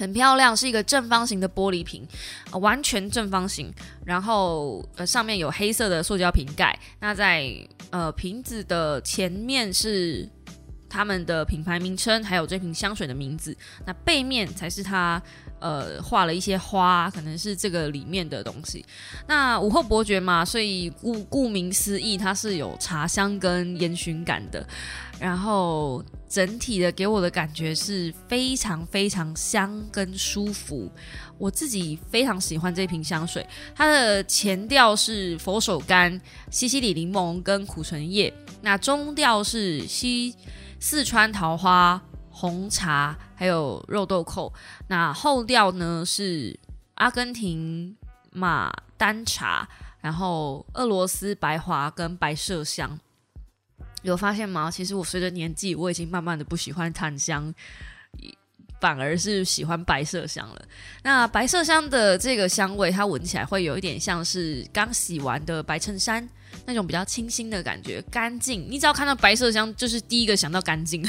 [0.00, 2.08] 很漂亮，是一个正方形的玻璃瓶，
[2.52, 3.70] 完全正方形。
[4.06, 6.76] 然后呃，上面有黑色的塑胶瓶盖。
[7.00, 7.54] 那在
[7.90, 10.26] 呃瓶子的前面是
[10.88, 13.54] 他们的品牌名称，还有这瓶香水的名字。
[13.84, 15.22] 那背面才是它
[15.60, 18.84] 呃画了一些花，可能是这个里面的东西。
[19.26, 24.66] 那午后伯爵嘛，所以顾顾名思义，它是有茶香跟烟熏感的。
[25.20, 30.90] 然后整体的给我的感觉是非常非常香跟舒服，
[31.36, 33.46] 我自己非常喜欢这瓶香水。
[33.74, 36.18] 它的前调是佛手柑、
[36.50, 40.34] 西西里柠檬跟苦橙叶，那中调是西
[40.78, 42.02] 四川桃花、
[42.40, 44.50] 红茶还有肉豆蔻，
[44.88, 46.58] 那后调呢是
[46.94, 47.94] 阿根廷
[48.32, 49.68] 马丹茶，
[50.00, 52.98] 然后俄罗斯白华跟白麝香。
[54.00, 54.70] 有发现吗？
[54.70, 57.52] 其实我随着年纪，我已经慢慢的不喜欢檀香，
[58.80, 60.62] 反而是喜欢白麝香了。
[61.02, 66.26] 那白麝香的这个香味，它闻起来会有一点像是刚洗完的白衬衫
[66.64, 68.66] 那种比较清新的感觉，干净。
[68.70, 71.06] 你只要看到白麝香，就是第一个想到干净。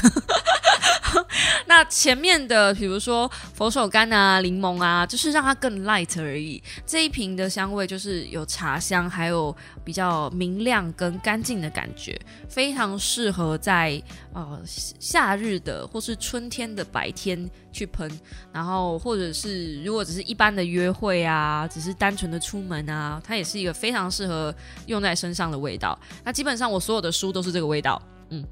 [1.67, 6.61] 那前面的，比如说佛手柑啊、柠檬啊，就是让它更 light 而已。
[6.85, 12.19] 这一瓶的香味就是有茶香，还有比较明亮跟干净的感觉，
[12.49, 14.01] 非常适合在
[14.33, 18.09] 呃夏日的或是春天的白天去喷。
[18.51, 24.53] 然后或者是如果只是一般的约会啊，只是单纯的出门啊，它也是一个非常适合
[24.87, 25.97] 用在身上的味道。
[26.23, 28.45] 那基本上我所有的书都是这个味道，嗯。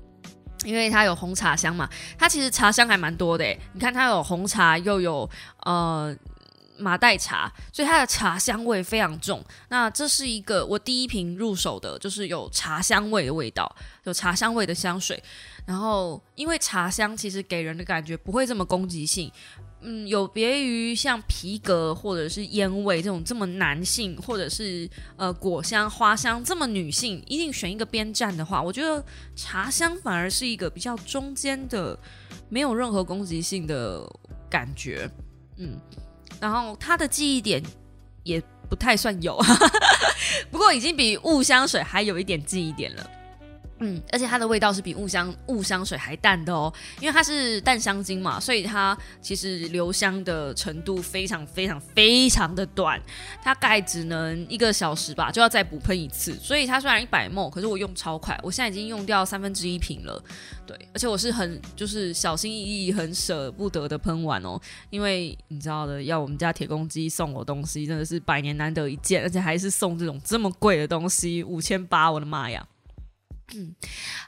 [0.65, 3.59] 因为它有红茶香嘛，它其实茶香还蛮多的诶。
[3.73, 5.29] 你看它有红茶，又有
[5.63, 6.15] 呃
[6.77, 9.43] 马黛茶，所以它的茶香味非常重。
[9.69, 15.21] 那这是一个我第一瓶入手的，就是有茶香味的味道，有茶香味的香水。
[15.65, 19.31] 然后因为茶香其实给人的感觉不会这么攻击性。
[19.81, 29.03] 嗯，有别于像皮革或者是烟味这种这么男性，或者是呃果香、花香这么女性，一定选一个边站的话，我觉得
[29.35, 31.97] 茶香反而是一个比较中间的，
[32.49, 34.05] 没有任何攻击性的
[34.49, 35.09] 感觉。
[35.57, 35.79] 嗯，
[36.41, 37.63] 然后它的记忆点
[38.23, 39.39] 也不太算有，
[40.51, 43.11] 不过已经比雾香水还有一点记忆点了。
[43.79, 53.01] 嗯，而且它的味道是比雾香雾香水还淡的哦，因为它是淡香精嘛，所以它其实留香的程度非常非常非常的短，
[53.41, 56.33] 它大概只能一个小时吧，就要再补喷一次。
[56.33, 60.21] 所以它虽然一百沫，可是我用超快，我现在已经用掉三分之一瓶了。
[60.67, 72.65] 对，而且我是很就是小心翼翼、很舍不得的喷完哦，因为你知道的，要我们家铁公鸡送我东西，真的是百年难得一见，而且还是送这种这么贵的东西，五千八，我的妈呀！
[73.55, 73.73] 嗯，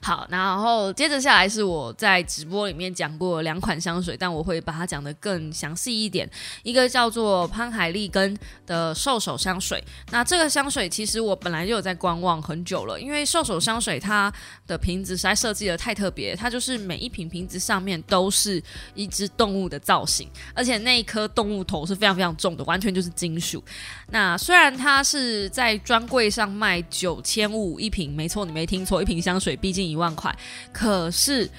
[0.02, 6.30] 好，然后接着下来是我在直播里面讲过两款香水，但我会把它讲的更详细一点。
[6.64, 14.32] 一个叫做潘海利根的兽首香水，那这个香水其实我本来就有在观望很久了，因为兽首香水它
[14.66, 18.62] 的瓶子实在设计的太特别，它就是每一瓶瓶子上面都是
[18.96, 23.64] 一只动物的造型，而且那一颗动物头是非常非常重的，完全就是金属。
[24.10, 30.34] 那虽然它是在专柜上卖九千五一瓶，没错，你没听错，一瓶香水毕竟一万块。
[30.72, 31.50] 可是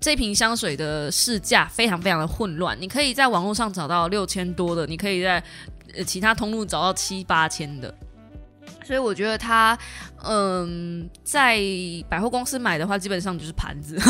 [0.00, 5.42] 这瓶香水的市价非常非常的混乱，你可以在网络上找到六千多的，你可以在
[5.94, 7.94] 呃其他通路找到七八千的。
[8.82, 9.78] 所以我觉得它，
[10.24, 11.58] 嗯，在
[12.08, 13.98] 百货公司买的话，基本上就是盘子。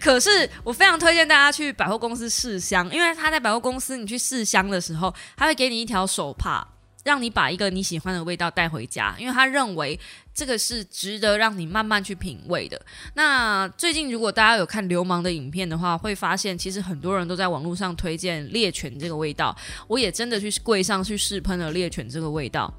[0.00, 6.66] 可是我非常推荐大家去百货公司试香，因为他在百货公司你去试香的时候，他会给你一条手帕，
[7.04, 9.98] 让你把一个你喜欢的味道带回家，因为他认为
[10.34, 12.80] 这个是值得让你慢慢去品味的。
[13.14, 22.72] 那最近如果大家有看流氓的影片的话，会发现其实很多人都在网络上推荐猎犬这个味道，我也真的去柜上去试喷了猎犬这个味道。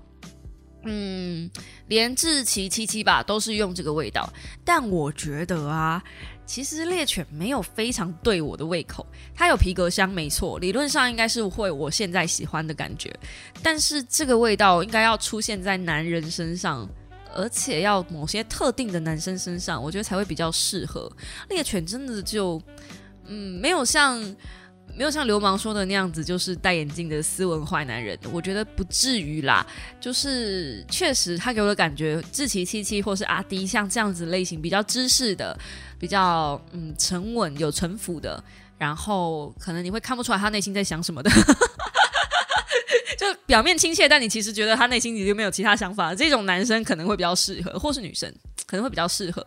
[0.87, 1.49] 嗯，
[1.87, 4.31] 连志奇七七吧都是用这个味道，
[4.63, 6.03] 但我觉得啊，
[6.45, 9.05] 其实猎犬没有非常对我的胃口。
[9.33, 13.13] 它有皮革香，没错，理论上应该是会我现在喜欢的感觉。
[13.63, 16.87] 但是这个味道应该要出现在男人身上，
[17.33, 21.11] 而且要某些特定的男生身上，我觉得才会比较适合。
[21.49, 22.61] 猎犬真的就，
[23.25, 24.35] 嗯，没有像。
[24.97, 28.17] 没有像流氓说的那样子，就是戴眼镜的斯文坏男人。
[28.31, 29.65] 我觉得不至于啦，
[29.99, 35.57] 就是确实他给我的感觉，志奇七七或是阿迪像这样子类型，比较知识的，
[35.99, 38.43] 比较嗯沉稳有城府的，
[38.77, 41.29] 然后可能你会看不出来他内心在想什么的，
[43.17, 46.13] 就表面亲切，但你其实觉得他内心里就没有其他想法。
[46.13, 48.33] 这种男生可能会比较适合，或是女生
[48.65, 49.45] 可能会比较适合。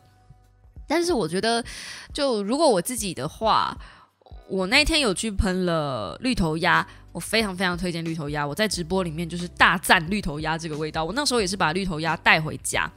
[0.87, 1.65] 但是我觉得，
[2.13, 3.77] 就如果我自己的话。
[4.51, 8.47] 我那天有去喷了绿头鸭，我非常非常推荐绿头鸭。
[8.47, 11.05] 我在直播里面就是大赞绿头鸭这个味道。
[11.05, 12.91] 我那时候也是把绿头鸭带回家，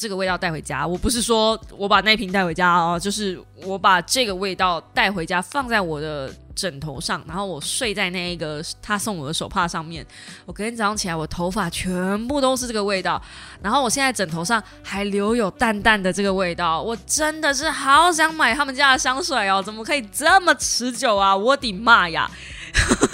[0.00, 0.86] 这个味道带回家。
[0.86, 6.32] 我不是说我把那瓶带回家哦，就是我把这个味道带回家，放在我的。
[6.52, 10.04] 枕头上，然后我睡在那一个他送我的手帕上面。
[10.44, 13.22] 我隔天早上起来，我头发全部都是这个味道。
[13.62, 16.82] 然后我现在枕头上还留有淡淡的这个味道。
[16.82, 21.34] 我真的是好想买他们家的香水哦，怎么可以这么持久啊？
[21.34, 22.30] 我的妈呀！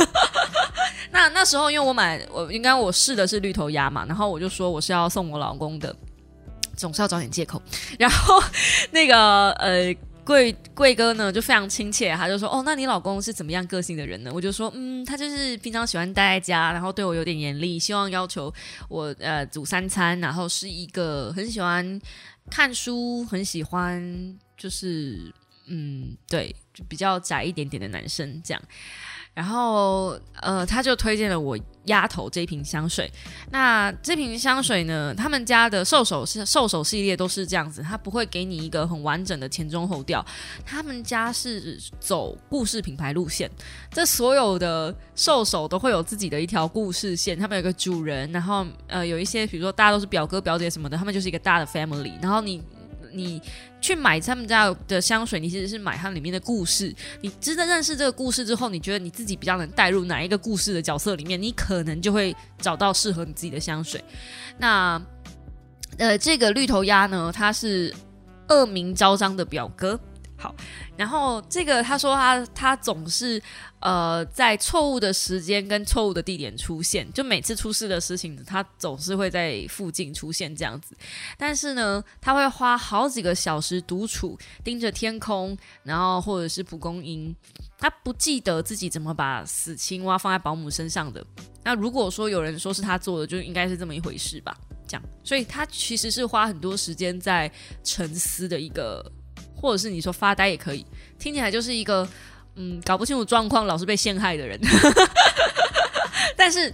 [1.13, 5.95] 那那时候因为我买，我应该我试的是绿头鸭嘛，然后我就说我是要送我老公的，
[6.77, 7.61] 总是要找点借口。
[7.99, 8.43] 然后
[8.91, 9.95] 那个呃。
[10.27, 18.53] 贵贵哥呢就非常亲切，他就说：“哦，那你老公是怎么样个性的人呢？”我就说：“嗯，他就是平常喜欢待在家，然后对我有点严厉，希望要求
[18.89, 22.01] 我呃煮三餐，然后是一个很喜欢
[22.51, 25.33] 看书，很喜欢就是
[25.67, 28.61] 嗯，对，就比较宅一点点的男生这样。”
[29.33, 33.11] 然后，呃，他就推荐了我丫头这一瓶香水。
[33.51, 40.25] 那这瓶香水呢，他们家的兽首是兽首系列都是这样子，它不会给你一个很完整的前中后调。
[40.65, 43.51] 他们家是走故事品牌路线，
[43.91, 47.39] 这所有的兽首都会有自己的一条故事线。
[47.39, 52.13] 他们有个主人，然后呃，有一些比如说大家都是表哥表姐什么的，他们就是一个大的 family。
[52.21, 52.63] 然后你。
[53.17, 53.41] 你
[53.81, 56.95] 去买他们家的香水，你其实是买它里面的故事。
[57.23, 64.03] 你真的认识这个故事之后，你觉得你自己比较能带入哪一个故事的角色里面，你可能就会找到适合你自己的香水。
[64.59, 65.01] 那
[65.99, 67.95] 呃，这个绿头鸭呢，它是
[68.49, 69.99] 恶名昭彰的表哥。
[70.39, 70.55] 好，
[70.99, 73.43] 然后这个他说他他总是
[73.81, 80.95] 呃在错误的时间跟错误的地点出现，就每次出事的事情，他总是会在附近出现这样子。
[81.39, 87.35] 但是呢，他会花好几个小时独处，盯着天空，然后或者是蒲公英，
[87.79, 91.25] 他不记得自己怎么把死青蛙放在保姆身上的。
[91.65, 94.55] 那如果说有人说是他做的，就应该是这么一回事吧？
[94.87, 97.51] 这样，所以他其实是花很多时间在
[97.83, 99.11] 沉思的一个。
[99.67, 100.87] 或者是你说发呆也可以，
[101.19, 102.09] 听起来就是一个
[102.55, 104.57] 嗯搞不清楚状况、老是被陷害的人。
[106.39, 106.73] 但是，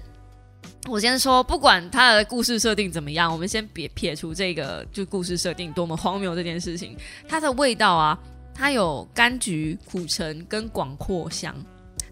[0.87, 6.95] 我先说，不管他的故事设定怎么样，我们先别撇除这个就故事设定多么荒谬这件事情，
[7.27, 8.19] 它的味道啊，
[8.55, 11.57] 它有柑橘、苦橙跟广阔香。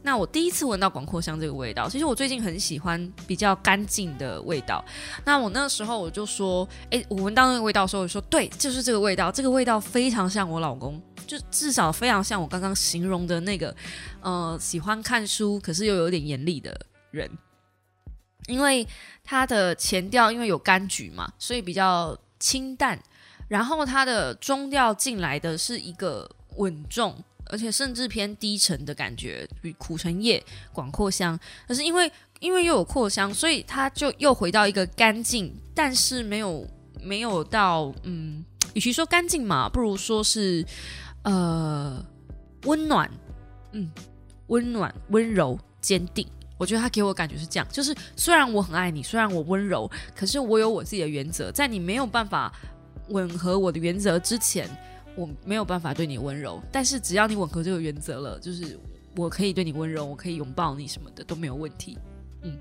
[0.02, 4.82] 那我第一次闻到广阔香这个味道，其实我最近很喜欢比较干净的味道。
[5.24, 13.74] 那我那时候我就说，哎，我闻到那个味道的时候，我说对，就是这个味道，这个味道非常像我老公，就至少非常像我刚刚形容的那个，
[14.22, 16.78] 呃，喜欢看书可是又有点严厉的
[17.10, 17.30] 人。
[18.46, 18.86] 因为
[19.22, 22.98] 它的前调因为有柑橘嘛，所以比较清淡，
[23.48, 27.22] 然后它的中调进来的是一个稳重。
[27.50, 31.38] 而且甚至偏低沉的感觉，比苦橙叶、广阔香。
[31.66, 36.66] 可是因为因为又有扩香，所以它就又回到一个干净，但是没有
[37.02, 40.64] 没有到嗯，与其说干净嘛，不如说是
[41.24, 42.04] 呃
[42.64, 43.10] 温暖，
[43.72, 43.90] 嗯，
[44.46, 46.26] 温暖、温柔、坚定。
[46.56, 52.52] 我觉得他给我感觉是这样，就是虽然我很爱你，虽然我温柔，可是我有我自己的原则，在你没有办法
[53.08, 54.68] 吻合我的原则之前。
[55.20, 58.78] 我没有办法对你温柔，但是只要你吻合这个原则了，就是
[59.14, 61.98] 我可以对你温柔，我可以拥抱你什么的都没有问题。
[62.42, 62.58] 嗯，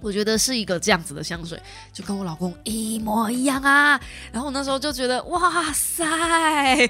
[0.00, 1.60] 我觉得是一个这样子的香水，
[1.92, 4.00] 就跟我老公一模一样啊。
[4.32, 6.88] 然后我那时候就觉得，哇塞，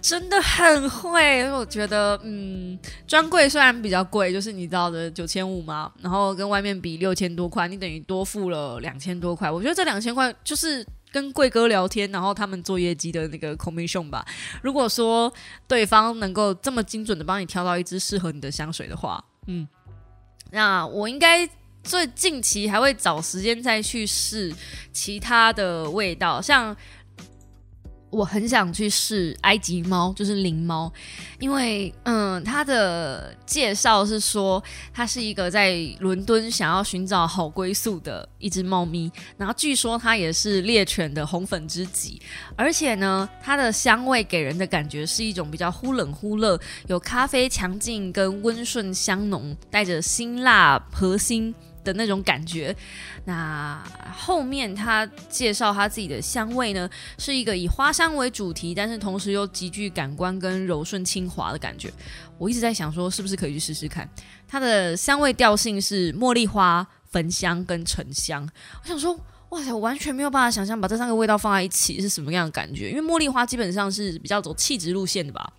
[0.00, 1.48] 真的很会。
[1.52, 9.48] 我觉得，嗯，专柜虽然比较贵，就是你知道的九千五嘛，然后跟外面比六千多块，你等于多付了两千多块。
[9.48, 10.84] 我觉得这两千块就是。
[11.10, 14.24] 跟贵哥聊天，然后他们做业绩的那个 commission 吧。
[14.62, 15.32] 如果说
[15.66, 19.66] 对方能够这么精准的帮你挑到一支适合你的香水的话，嗯，
[20.50, 21.48] 那我应该
[21.82, 24.54] 最近期还会找时间再去试
[24.92, 26.76] 其他的味道，像
[28.10, 30.90] 我很想去试埃及猫，就是灵猫，
[31.38, 42.20] 因为嗯，它的介绍是说它是一个在伦敦想要寻找好归宿的一只猫咪，然后据说它也是猎犬的红粉知己，
[42.56, 51.54] 而且呢，它的香味给人的感觉是一种比较忽冷忽热，有咖啡强劲跟温顺香浓，带着辛辣核心。
[51.84, 52.74] 的那种感觉，
[53.24, 61.92] 那后面他介绍他自己的香味呢，是一个以花香为主题，但是同时又极具感官跟柔顺轻滑的感觉。
[62.36, 64.08] 我一直在想说，是不是可以去试试看？
[64.46, 68.48] 它的香味调性是茉莉花、焚香跟沉香。
[68.82, 69.18] 我想说，
[69.50, 75.52] 哇塞，我完全没有办法想象把这三个味道放在一起是什么样的感觉，因为茉莉花基本上是比较走气质路线的吧。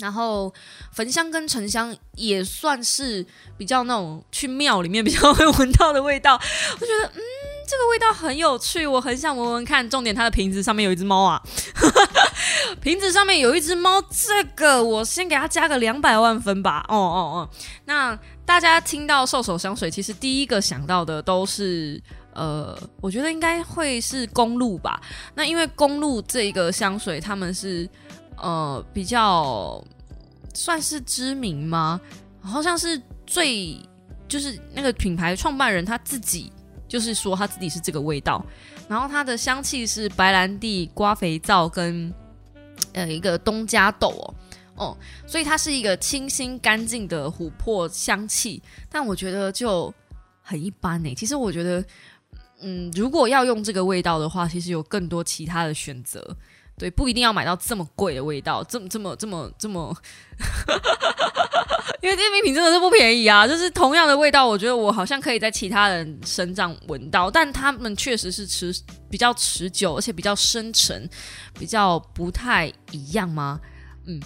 [0.00, 0.52] 然后
[0.92, 3.24] 焚香跟沉香也算是
[3.56, 6.34] 比较那种去庙里面比较会闻到的味道，
[6.80, 7.20] 我觉得嗯，
[7.68, 9.88] 这个味道很有趣，我很想闻闻看。
[9.88, 11.40] 重点，它的瓶子上面有一只猫啊，
[12.80, 16.84] 瓶子上面有一只猫，这个我先给它加个两百万分吧。
[16.88, 17.48] 哦哦哦，
[17.84, 22.00] 那大家听到兽首香水，其实第一个想到的都是
[22.32, 25.00] 呃，我觉得应该会是公路吧。
[25.34, 27.88] 那因为公路这个香水，他们是。
[28.40, 29.82] 呃，比较
[30.54, 32.00] 算是知名吗？
[32.40, 33.76] 好像是最
[34.26, 36.50] 就是那个品牌创办人他自己
[36.88, 38.44] 就是说他自己是这个味道，
[38.88, 42.12] 然后它的香气是白兰地、瓜肥皂跟
[42.92, 44.34] 呃一个东加豆哦
[44.76, 49.92] 哦，所以它是一个清新干净的琥珀香气，但我觉得就
[50.42, 51.14] 很一般呢。
[51.14, 51.84] 其实我觉得，
[52.60, 56.36] 嗯，如果要用这个味道的话，其实有更多其他的选择。
[56.80, 59.94] 对，不一定要买到这么贵的味道，这么这么这么这么，
[62.00, 63.46] 因为这瓶品真的是不便宜啊。
[63.46, 68.74] 就是同样的味道，我觉得我好像可以在其他人身上闻到，但他们确实是持
[69.10, 71.06] 比较持久，而且比较深沉，
[71.58, 73.60] 比较不太一样吗？
[74.06, 74.18] 嗯，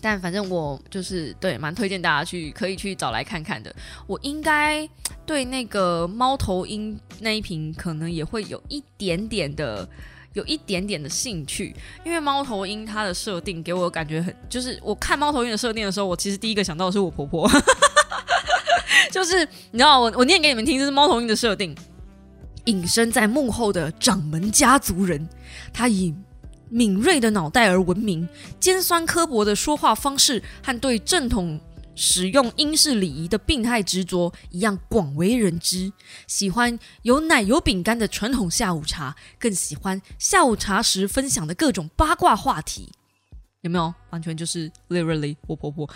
[0.00, 3.70] 但反正我就是对，蛮推荐大家去可以去找来看看的。
[4.06, 4.88] 我应该
[5.26, 9.86] 对那个猫头鹰那一瓶可能也会有一点点的。
[10.38, 11.74] 有一点点的兴趣，
[12.04, 17.50] 因为猫头鹰它的设定给我感觉很，就是我看猫头鹰的设定的时候，我其实第一个想到的是我婆婆，
[19.10, 21.76] 就是你知道我我念给你们听，这是猫头鹰的设定，
[22.66, 25.28] 隐身在幕后的掌门家族人，
[25.72, 26.14] 他以
[26.70, 28.28] 敏锐的脑袋而闻名，
[28.60, 31.60] 尖酸刻薄的说话方式和对正统。
[31.98, 35.92] 使用英式礼仪的病态执着一样广为人知，
[36.28, 42.92] 喜欢有奶油饼干的传统下午茶，更喜欢下午茶时分享的各种八卦话题，
[43.62, 43.92] 有没有？
[44.10, 45.90] 完全就是 literally 我婆婆。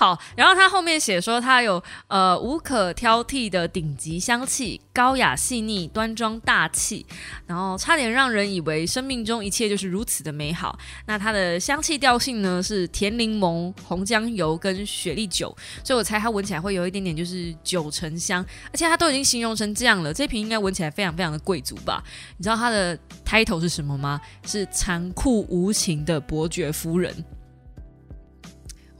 [0.00, 7.04] 好，然后他后面写说，他有呃无可挑剔的顶级香气，高雅细腻，端庄大气，
[7.46, 10.78] 然后差点让人以为生命中一切就是如此的美好。
[11.04, 18.42] 那它的香气调性呢是甜柠檬、红姜油跟雪莉酒，所以我猜它闻起来会有一点点就是酒成香，
[18.72, 22.02] 而且它都已经形容成这样了，这瓶应该闻起来非常非常的贵族吧？
[22.38, 24.18] 你知道它的 title 是什么吗？
[24.46, 27.14] 是残酷无情的伯爵夫人。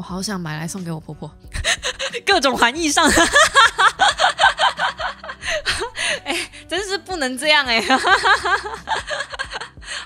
[0.00, 1.30] 我好想买来送给我婆婆，
[2.24, 3.06] 各种含义上，
[6.24, 7.84] 哎，真是不能这样哎。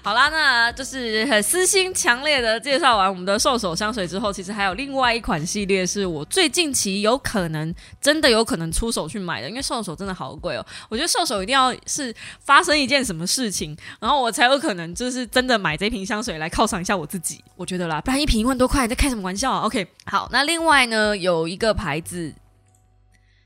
[0.05, 10.67] 好啦，那就是很私心强烈的介绍完我们的兽首香水之后，其实还有另外一款系列是我最近期有可能真的有可能出手去买的，因为兽首真的好贵哦。
[10.91, 17.43] 我觉得兽首一定要是发生一件什么事情，然后我才有可能就是真的买这瓶香水来犒赏一下我自己。
[17.57, 22.35] 我觉得啦，不然一瓶一万多块，在开什么玩笑啊？OK，好，那另外呢有一个牌子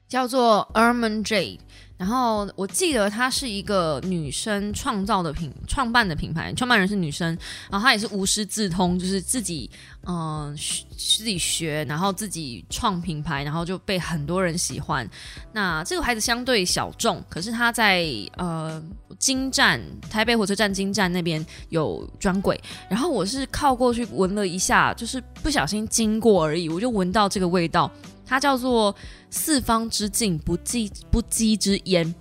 [0.08, 1.60] 叫做 Erman Jade。
[1.98, 7.36] 然后我记得她是一个女生创造的品创办的品牌，创办人是女生，
[7.68, 9.68] 然后她也是无师自通，就是自己
[10.06, 10.56] 嗯
[10.96, 15.08] 自己学，然后自己创品牌，然后就被很多人喜欢。
[15.52, 18.80] 那这个牌子相对小众，可是它在呃
[19.18, 27.90] 金站台北火车站金站那边有专柜，然后我是靠过去闻了一下，就是不小心经过而已，我就闻到这个味道。
[28.28, 28.94] 它叫做
[29.30, 32.14] 四方之境不羁不羁之烟，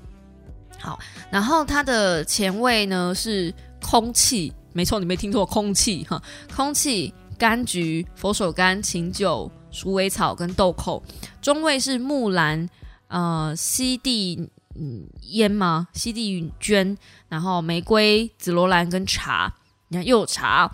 [0.79, 0.97] 好，
[1.29, 6.21] 然后它的前味呢是空气，没错，你没听错，空气哈，
[6.55, 11.03] 空气、柑橘、佛手柑、琴酒、鼠尾草跟豆蔻，
[11.41, 12.69] 中味是木兰、
[13.09, 15.89] 呃西地嗯烟吗？
[15.91, 16.97] 西地娟，
[17.27, 19.53] 然后玫瑰、紫罗兰跟茶，
[19.89, 20.71] 你看又有茶，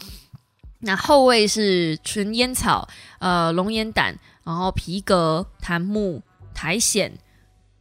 [0.82, 4.16] 那后味是纯烟草，呃龙眼胆。
[4.44, 6.22] 然后皮革、檀木、
[6.54, 7.12] 苔藓，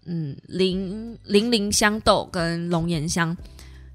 [0.07, 3.37] 嗯，零零零香豆跟龙涎香，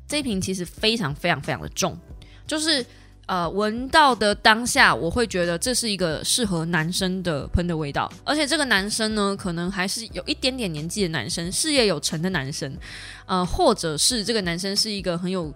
[0.08, 1.98] 这一瓶其实非常非常非常的重，
[2.46, 2.86] 就是
[3.26, 12.78] 呃闻到的当下，我会觉得这是一个适合男生的喷的味道，而且这个男生呢，可能还是有一点点年纪的男生，事业有成的男生，
[13.26, 15.54] 呃，或者是这个男生是一个很有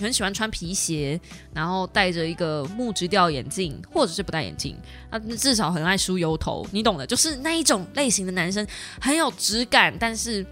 [0.00, 1.20] 很喜欢穿皮鞋，
[1.52, 4.76] 然后戴着一个木质调眼镜，或者是不戴眼镜，
[5.10, 8.66] 啊，至少很爱梳油头，你懂的，就是那一种类型的男生，
[9.00, 10.46] 很有质感，但是。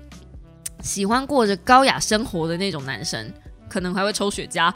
[0.82, 3.32] 喜欢过着高雅生活的那种男生，
[3.68, 4.74] 可能还会抽雪茄。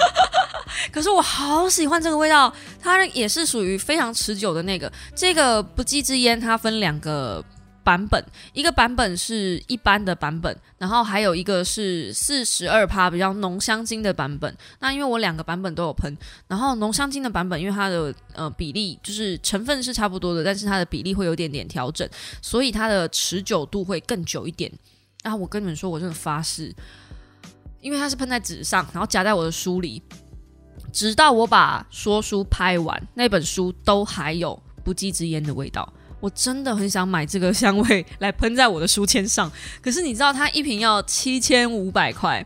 [0.90, 4.90] 可是我好喜欢这个味道，它也是属于非常持久的那个。
[5.14, 7.44] 这个不羁之烟它分两个
[7.86, 8.20] 版本，
[8.52, 14.52] 一个版本是一般的版本，然后还有一个是四十二趴比较浓香精的版本。
[14.80, 16.18] 那因为我两个版本都有喷，
[16.48, 22.08] 然后浓香精的版本，因为它的呃比例就是成分是差不多的，但是它的比例会有点点调整，
[22.42, 24.68] 所以它的持久度会更久一点。
[25.22, 26.74] 然后我跟你们说，我真的发誓，
[27.80, 30.02] 因为它是喷在纸上，然后夹在我的书里，
[30.92, 35.92] 直到我把说书拍完，那本书都还有不羁之烟的味道。
[36.20, 39.50] 我真的很想买这个香味来喷在我的书签上，
[39.82, 42.44] 可是你知道，它一瓶要七千五百块，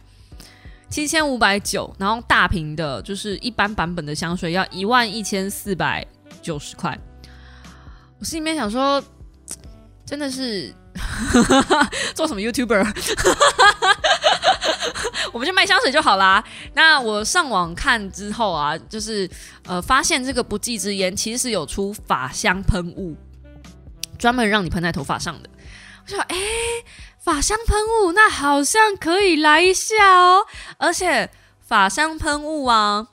[0.89, 6.07] 七千五百九，然后大瓶的，就是一般版本的香水要一万一千四百
[6.43, 6.99] 九十块。
[8.19, 9.03] 我心里面想说，
[10.05, 10.75] 真的是。
[12.15, 12.85] 做什么 YouTuber？
[15.33, 16.43] 我们就卖香水就好啦。
[16.75, 19.31] 那我上网看之后啊，就是
[19.67, 23.17] 呃，发现这个不计之烟其实有出法香喷雾，
[24.21, 25.51] 专门让你喷在头发上的。
[26.05, 26.37] 我说，哎，
[27.19, 30.47] 法香喷雾，那好像可以来一下哦。
[30.77, 31.29] 而且
[31.61, 33.09] 法香喷雾啊。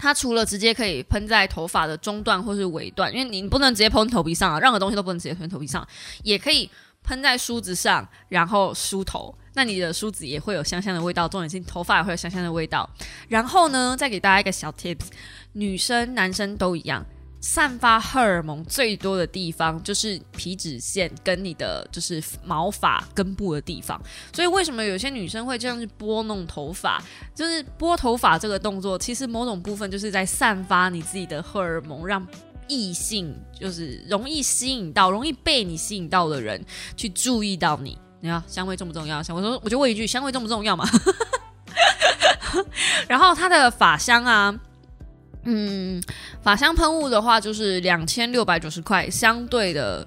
[0.00, 5.84] 它除了直接可以喷在头发的中段或是尾段，因为你不能直接喷头皮上啊，任何东西都不能直接喷头皮上，
[6.22, 6.70] 也可以
[7.02, 12.88] 喷在梳子上，然后梳头，那你的梳子也会有香香的味道，重点是头发也会有香香的味道。
[13.26, 15.06] 然后呢，再给大家一个小 tips，
[15.54, 17.04] 女生男生都一样。
[17.40, 24.00] 散发荷尔蒙最多的地方就是皮脂腺跟你的就是毛发根部的地方，
[24.32, 27.02] 所以为什么有些女生会这样去拨弄头发？
[27.34, 32.26] 就是拨头发这个动作，其实某种部分就是在散发你自己的荷尔蒙，让
[32.66, 36.62] 异性就是容易吸引到、容易被你吸引到的人
[36.96, 37.96] 去注意到你。
[38.20, 39.22] 你看香味重不重要？
[39.22, 40.84] 香我说我就问一句，香味重不重要嘛？
[43.06, 44.58] 然后它的发香啊。
[45.44, 46.02] 嗯，
[46.42, 50.06] 法香喷雾的话就是两千六百九十块，相对的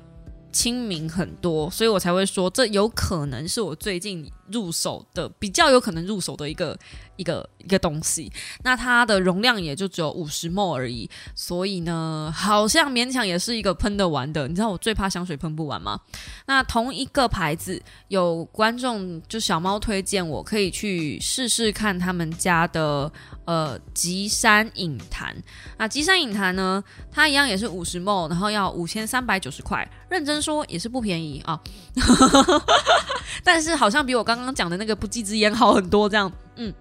[0.51, 6.77] 亲民很多，所以我才会说这有可能是我最近入手的比较有可能入手的一个。
[7.17, 8.31] 一个一个东西，
[8.63, 14.47] 那它的容量也就只有五十 ml 而已，所以呢，好像勉强也是一个喷得完的。
[14.47, 15.99] 你知道我最怕香水喷不完吗？
[16.47, 23.11] 那同一个牌子，有观众就小猫推荐我可以去试试看他们家的
[23.45, 25.35] 呃吉山影坛。
[25.77, 31.61] 那吉山影坛呢，它一样也是五十 ml，然后要五千三百九十块，认真说也是不便宜啊。
[33.43, 36.73] 但是好像比我刚刚讲的那个不羁之烟好很多，这样，嗯。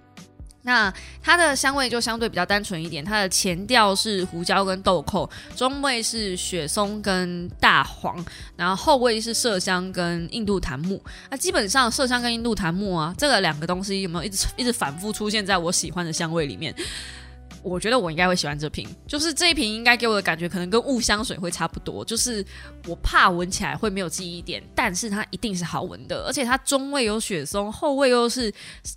[0.62, 0.92] 那
[1.22, 5.26] 它的香味就相对比较单纯一点，它的前调是胡椒跟豆蔻，
[5.57, 8.22] 中味是雪松跟大黄，
[8.57, 11.03] 然后后味是麝香跟印度檀木。
[11.30, 16.74] 那基本上麝香跟印度檀木啊，这个两个东西有没有一直一直反复出现在我喜欢的香味里面？
[17.62, 22.44] 我觉得我应该会喜欢这瓶，就是这一瓶应该给我的感觉可能跟雾香水会差不多，就是
[22.86, 28.52] 我怕闻起来会没有记忆点，但是它一定是好闻的，而且它中味有雪松，后味又是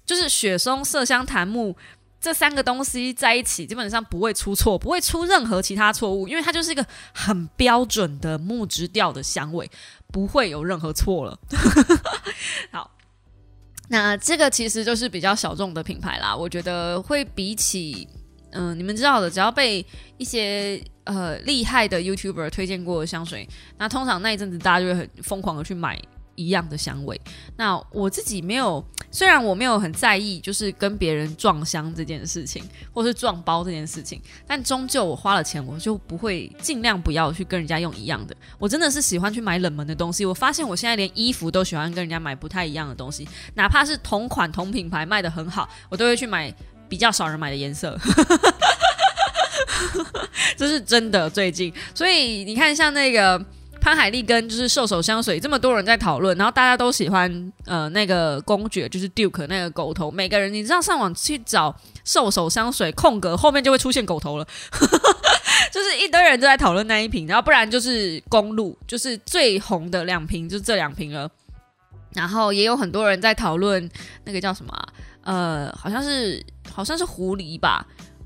[0.06, 1.76] 就是雪松、麝香、檀木
[2.22, 9.70] 这三个东西在一起，基本上不会出错，不会出任何其他错误，因为它就是一个很标准的木质调的香味，
[10.08, 11.38] 不会有任何错了。
[12.72, 12.90] 好，
[13.90, 18.08] 那这个其实就是比较小众的品牌啦，我觉得会比起。
[18.54, 19.86] 嗯，你们知道的，只要被
[20.18, 23.48] 一些呃厉害的 YouTuber 推荐过的香水，
[23.78, 26.00] 那通常那一阵子大家就会很疯狂的去买
[26.36, 27.20] 一样的香味。
[27.58, 38.36] 那我自己没有，虽然我没有很在意，就是跟别人撞香这件事情，或是撞包这件事情，但终究我花了钱，我就不会尽量不要去跟人家用一样的。
[38.58, 40.26] 我真的是喜欢去买冷门的东西。
[40.26, 46.54] 我发现我现在连衣服都喜欢跟人家买不太一样的东西，哪怕是同款同品牌卖的很好，我都会去买。
[46.94, 47.98] 比较少人买的颜色，
[50.56, 51.28] 这是真的。
[51.28, 53.44] 最近，所以你看，像那个
[53.82, 60.12] 潘海利跟就是兽首香水，这么多人在讨论，然后大家都喜欢呃那个公爵，就是 Duke 那个狗头。
[60.12, 61.76] 每个人你知道上网去找
[62.06, 64.46] 兽首香水空格后面就会出现狗头了，
[65.74, 71.28] 就是一堆人都在讨论那一瓶，然后不然就是公路，就是最红的两瓶，就这两瓶了。
[72.14, 73.90] 然后也有很多人在讨论
[74.26, 74.72] 那个叫什么。
[75.26, 77.86] 呃，好像是好像是狐狸吧。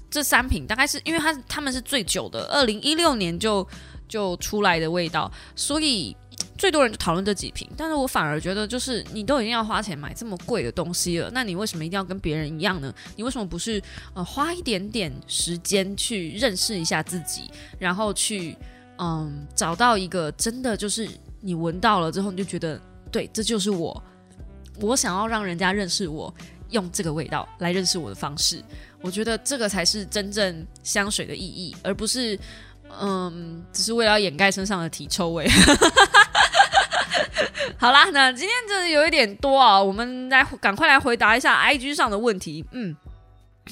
[0.09, 3.67] 这三瓶大概是因为它他们是最久的，二零一六年就
[4.07, 6.15] 就出来的味道，所以
[6.57, 7.69] 最多人就讨论这几瓶。
[7.75, 12.91] 但是我反而觉得，就是你都已经要花钱买这么贵的东西了，那你为什么一定要跟别人一样呢？
[13.17, 13.83] 你为什么不是
[14.13, 18.55] 呃花一点点时间去认识一下自己，然后去
[18.97, 21.05] 嗯找到一个真的就是
[21.41, 22.79] 你闻到了之后你就觉得
[23.11, 24.01] 对，这就是我，
[24.79, 26.33] 我想要让人家认识我，
[26.69, 28.63] 用这个味道来认识我的方式。
[29.01, 32.37] 我觉得这个才是真正香水的意义，而不是
[32.99, 35.47] 嗯，只是为了掩盖身上的体臭味。
[37.77, 42.65] 好啦，那今天真的有一点多啊，我们来赶快来回答一下 IG 上的问题。
[42.71, 42.95] 嗯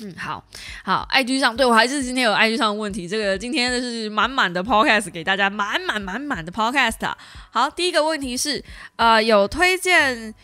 [0.01, 0.43] 嗯，好
[0.83, 7.13] 好，IG 上对我还是今天有 IG 上的问题，这个今天的是满满的 Podcast 给大家，满满满满的 Podcast。
[7.49, 8.63] 好，第一个问题是，
[8.97, 10.35] 呃，有推荐。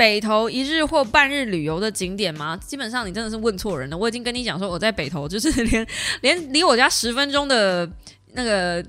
[0.00, 2.56] 北投一日或半日旅游的景点吗？
[2.56, 3.98] 基本上你真的是问错人了。
[3.98, 5.86] 我已经跟你讲说我在北投，就是连
[6.22, 7.86] 连离我家十分钟的
[8.32, 8.82] 那个。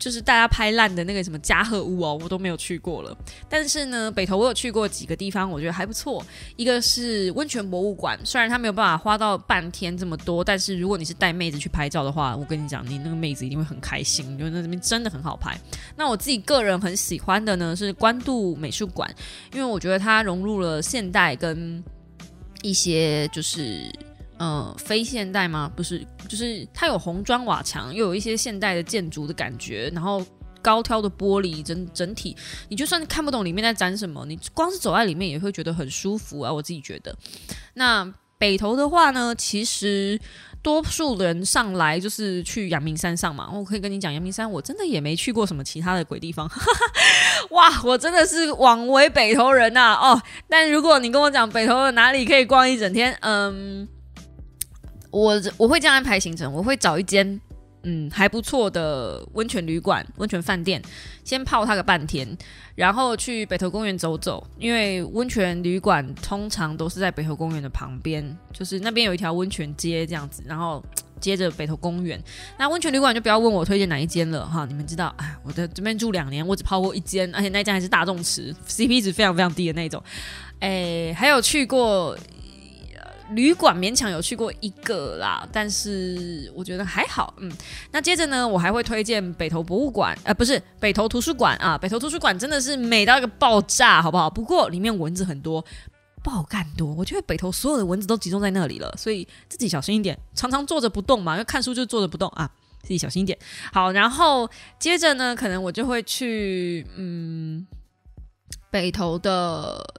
[0.00, 3.16] 就是大家拍烂的那个什么嘉禾屋哦，我都没有去过了。
[3.50, 6.24] 但是呢，北投我有去过几个地方，我觉得还不错。
[6.56, 15.54] 一个是温泉博物馆，虽然它没有办法花到半天这么多，但是如果你是带妹子去拍照的话，我跟你讲，你那个妹子一定会很开心，因为那边真的很好拍。
[15.94, 19.14] 那我自己个人很喜欢的呢是关渡美术馆，
[19.52, 21.84] 因为我觉得它融入了现代跟
[22.62, 23.92] 一些就是。
[24.42, 25.70] 嗯，非现代吗？
[25.76, 30.24] 不是，就是它有红砖瓦墙，又有一些现代的建筑的感觉，然后
[30.62, 32.34] 高挑的玻璃，整整体，
[32.70, 36.50] 你就算看不懂里面在展什么，你光是走在里面也会觉得很舒服啊！
[36.50, 37.14] 我自己觉得。
[37.74, 40.18] 那北投的话呢，其实
[40.62, 43.50] 多数人上来就是去阳明山上嘛。
[43.52, 46.48] 我可以跟你讲，阳明山我真的也没去过什么其他的鬼地方。
[46.48, 49.92] 哈 哈哇，我真的是枉为北投人呐！
[50.00, 53.86] 哦，但如果你跟我讲北投哪里可以逛一整天，嗯。
[55.10, 57.40] 我我会这样安排行程，我会找一间
[57.82, 60.80] 嗯还不错的温泉旅馆、温泉饭店，
[61.24, 62.36] 先泡它个半天，
[62.74, 70.84] 然后去北投公园走走，因为温泉旅馆通常都是在北投公园的旁边，就是那边有一条温泉街这样子，然后
[71.18, 72.22] 接着北投公园。
[72.58, 80.02] 那温泉旅馆就不要问我推荐哪一间了哈，你们知道，哎，我在这边住两年，我只泡过一间，而且那间还是大众池，CP 值非常非常低的那种。
[80.60, 82.16] 哎，还有去过。
[83.30, 87.32] 旅馆勉强有去过一个啦，但是我觉得还好。
[87.38, 87.50] 嗯，
[87.92, 91.78] 那接着呢，我还会推荐北投博物馆，呃，不是北投图书馆啊。
[91.78, 94.28] 北投图书馆真的是美到一个爆炸，好不好？
[94.28, 95.64] 不过里面蚊子很多，
[96.22, 96.92] 爆干多。
[96.94, 100.18] 我觉得北投所有的蚊子都集中在那里了，所以自己小心一点。
[100.34, 102.50] 常常坐着不动嘛，因为看书就坐着不动啊，
[102.82, 103.38] 自己小心一点。
[103.72, 107.66] 好，然后接着呢，可能我就会去嗯
[108.70, 109.94] 北投的。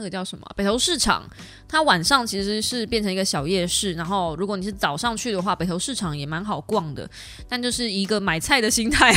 [0.00, 0.46] 那个叫什么？
[0.56, 1.28] 北投市场，
[1.68, 3.92] 它晚上其实是变成一个小夜市。
[3.92, 7.08] 然后，如果你是早上去的话，北投市场也蛮好逛的。
[7.46, 9.14] 但就是一个买菜的心态，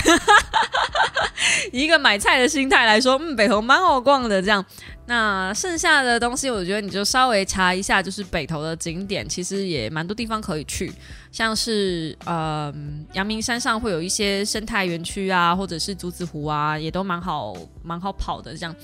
[1.72, 4.42] 一个买菜的心态来说，嗯，北投蛮好逛的。
[4.42, 4.64] 这样，
[5.06, 10.92] 那剩下的东西，我觉得你就稍微查一下，就是北投的景点，其实也蛮多地方可以去，
[11.32, 12.74] 像是呃，
[13.14, 18.54] 阳明山上会有一些生态园区啊，或者是竹子湖啊，也都蛮好蛮好跑的。
[18.54, 18.76] 这样。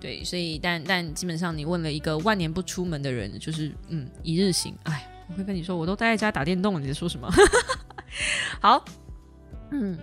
[0.00, 4.74] 对，所以但但基本上你问了一个万年不出门的人，就是嗯一日行。
[4.84, 7.28] 哎，我会跟你说，我都待在家打电动，你在说什么？
[8.60, 8.84] 好，
[9.70, 9.98] 嗯，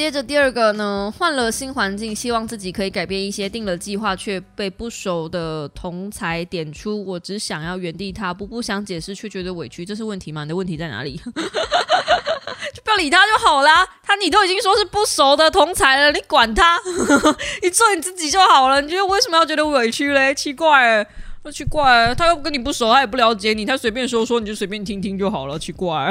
[0.00, 10.42] 接着第二个呢，换了新环境，希望自己可以改变一些，定了计划却被不熟的同才点出，我只想要原地踏步，不想解释却觉得委屈，这是问题吗？
[10.44, 11.18] 你的问题在哪里？
[11.18, 13.86] 就不要理他就好啦。
[14.02, 16.78] 他你都已经说是不熟的同才了，你管他？
[17.62, 18.80] 你做你自己就好了。
[18.80, 20.34] 你觉得为什么要觉得委屈嘞？
[20.34, 21.06] 奇怪，
[21.52, 25.58] 奇怪，他又跟你不熟，他也不了解你，他随便说说你就随便听听就好了。
[25.58, 26.10] 奇怪，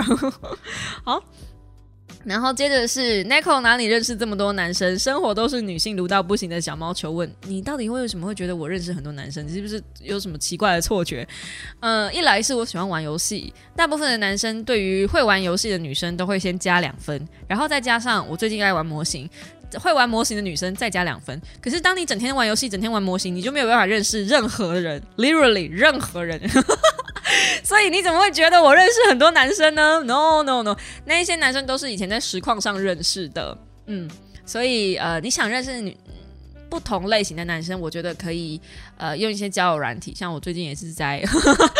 [1.03, 1.23] 好。
[2.25, 4.99] 然后接着是 Nico 哪里认识这么多男生？
[4.99, 9.47] 生活都是女性，撸到不行的小猫求问你到底为什么会觉得我认识很多男生？
[9.47, 11.27] 你是不是有什么奇怪的错觉？
[11.79, 19.27] 嗯，一来是我喜欢玩游戏，大部分的男生对于会玩游戏的女生都会先加两分，然后再加上我最近爱玩模型，
[19.75, 21.41] 会玩模型的女生再加两分。
[21.61, 26.39] 可是当你整天玩游戏，整天玩模型，你就没有办法认识任何人，literally 任何人。
[27.63, 30.75] 所以你怎么会觉得我认识很多男生呢？No No No，
[31.05, 33.57] 那一些男生都是以前在实况上认识的。
[33.87, 34.09] 嗯，
[34.45, 35.95] 所以呃，你想认识女
[36.69, 38.59] 不同类型的男生，我觉得可以
[38.97, 41.23] 呃用一些交友软体，像我最近也是在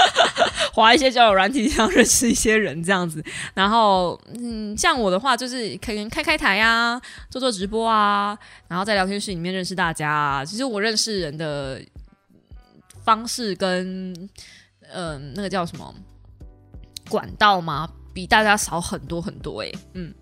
[0.74, 3.24] 划一些交友软体上认识一些人这样子。
[3.54, 8.38] 然后嗯，像我的话就是可以开开台呀，做做直播啊，
[8.68, 10.43] 然后在聊天室里面认识大家。
[10.45, 11.82] 其实我认识人的。
[13.06, 14.14] 方式跟
[14.94, 15.94] 嗯那个叫什么
[17.10, 17.90] 管道吗？
[18.12, 19.72] 比大家少很多很多诶。
[19.94, 20.14] 嗯，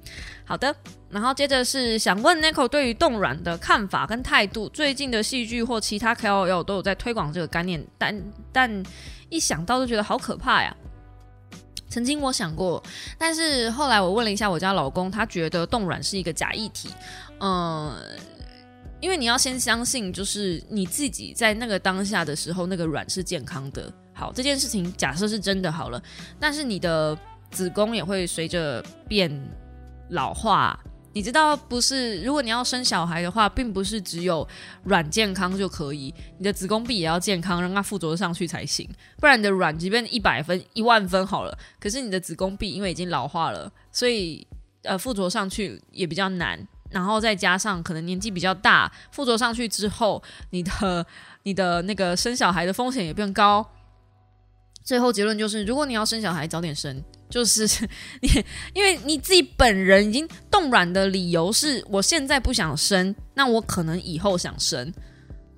[0.45, 0.75] 好的。
[1.09, 4.67] 然后接着是想问 Nico 对于冻卵的看法跟态度。
[4.69, 8.83] 最近的戏剧或其他 KOL 都有在推广这个概念，但但
[9.29, 10.75] 一想到就觉得好可怕呀。
[11.89, 12.83] 曾经我想过，
[13.17, 16.89] 但是后来我问了一下我家老公，他觉得冻卵是一个假议题。
[17.39, 17.95] 嗯，
[18.99, 23.91] 因为你要先相信，就是你自己在那个当下的时候，那个卵是健康的。
[24.17, 26.01] 好，这件事情假设是真的好了，
[26.39, 27.15] 但是你的
[27.51, 29.31] 子宫也会随着变
[30.09, 30.77] 老化。
[31.13, 32.21] 你知道不是？
[32.21, 34.47] 如果你要生小孩的话，并不是只有
[34.83, 38.87] 卵健康就可以，你的子宫壁也要健康，让它附着上去才行。
[39.19, 44.45] 不然你的卵即便一百分、一万分好了，可是你的子宫壁因为已经老化了，所以
[44.83, 46.67] 呃附着上去也比较难。
[46.91, 51.05] 然后再加上可能年纪比较大，附着上去之后，你的
[51.43, 53.67] 你的那个生小孩的风险也变高。
[54.87, 57.03] 最后结论就是，如果你要生小孩，早点生。
[57.29, 57.67] 就是
[58.21, 58.29] 你，
[58.73, 64.89] 因为你自己本人已经冻卵的理由是，我现在不想生，那我可能以后想生，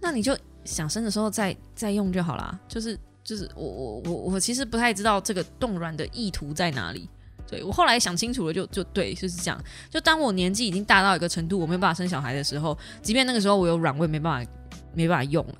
[0.01, 2.59] 那你就想生的时候再再用就好啦。
[2.67, 7.07] 就是就是我我我我其实不太知道这个冻卵的意图在哪里。
[7.47, 9.63] 对我后来想清楚了，就就对，就是这样。
[9.91, 14.51] 就当我年纪已经大到一个程度，我没有办法生小孩的时候，即便那个时候我有卵，我也没办法
[14.95, 15.53] 没办法用了。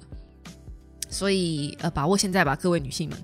[1.10, 3.18] 所以，呃，把握现在吧，各位女性们，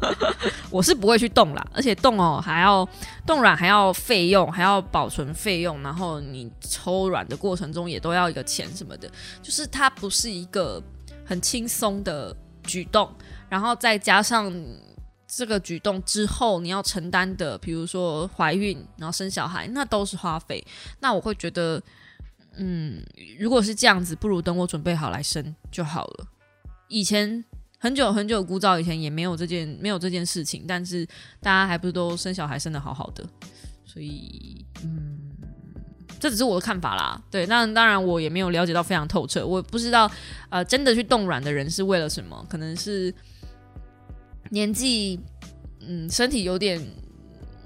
[0.72, 2.88] 我是不会去动啦，而且动哦，还要
[3.26, 9.10] 冻卵，还要费用，还要保存费用，然后你抽卵的过程中也都要一个钱什么的，
[9.42, 10.82] 就是它不是一个
[11.24, 13.12] 很轻松的举动，
[13.48, 14.50] 然后再加上
[15.26, 20.66] 这个举动之后你要承担的，比如说怀孕，然后生小孩，那都是花费，
[21.00, 21.82] 那我会觉得，
[22.56, 23.04] 嗯，
[23.38, 26.26] 如果是这样子，不如等我准备好来生就好了。
[26.88, 27.44] 以前
[27.78, 31.06] 很久很久古早以前也没有这件没有这件事情，但是
[31.40, 33.24] 大家还不是都生小孩生的好好的，
[33.84, 35.18] 所以嗯，
[36.18, 37.22] 这只是我的看法啦。
[37.30, 40.10] 对，那当然我也没有了解到非常透彻，我不知道
[40.48, 43.14] 呃真的去冻卵的人是为了什么，可能是
[44.50, 45.20] 年纪
[45.80, 46.80] 嗯身体有点。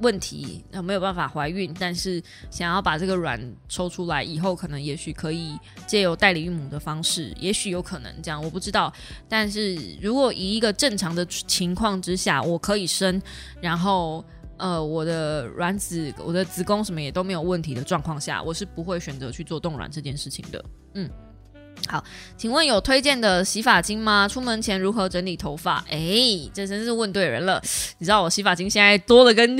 [0.00, 8.92] 问题没有办法怀孕，但是想要把这个卵抽出来以后，可能也许可以借由代理孕母的方式，也许有可能这样，我不知道。
[9.28, 13.20] 但是如果以一个正常的情况之下，我可以生，
[13.60, 14.24] 然后
[14.56, 20.64] 呃我的卵子、我的子宫什么也都没有问题的状况下，我是不会选择去做冻卵这件事情的。
[20.94, 21.10] 嗯。
[21.88, 22.02] 好，
[22.38, 24.26] 请问有推荐的洗发精吗？
[24.28, 25.84] 出门前如何整理头发？
[25.90, 25.98] 哎，
[26.54, 27.60] 这真是问对人了。
[27.98, 29.58] 你知道我洗发精现在多了跟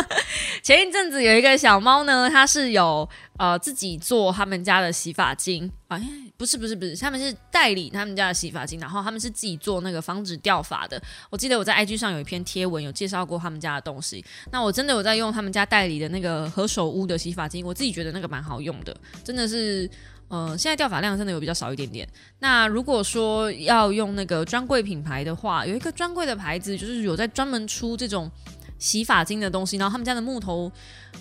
[0.62, 3.06] 前一阵子有一个小猫呢，它是有
[3.38, 5.70] 呃自己做他们家的洗发精。
[5.88, 6.00] 哎，
[6.36, 11.00] 不是不是不是，他们是代理他们家的洗发精，然后他们是自己做那个防止掉发的。
[11.28, 14.24] 我记得我在 IG 上有一篇贴文有介绍过他们家的东西。
[14.52, 19.90] 那我真的有在用他们家代理的那个何首乌的洗发精，我自己觉得那个蛮好用的，真的是。
[20.28, 22.08] 呃，现在掉发量真的有比较少一点点。
[22.40, 28.30] 那如果说要用那个专柜品牌的话，有一个专柜的牌子，就是有在专门出这种
[28.78, 30.70] 洗发精的东西，然后他们家的木头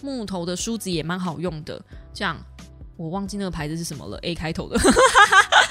[0.01, 1.79] 木头的梳子也蛮好用的。
[2.13, 2.37] 这样，
[2.97, 4.79] 我忘记那个牌子是什么了，A 开头的。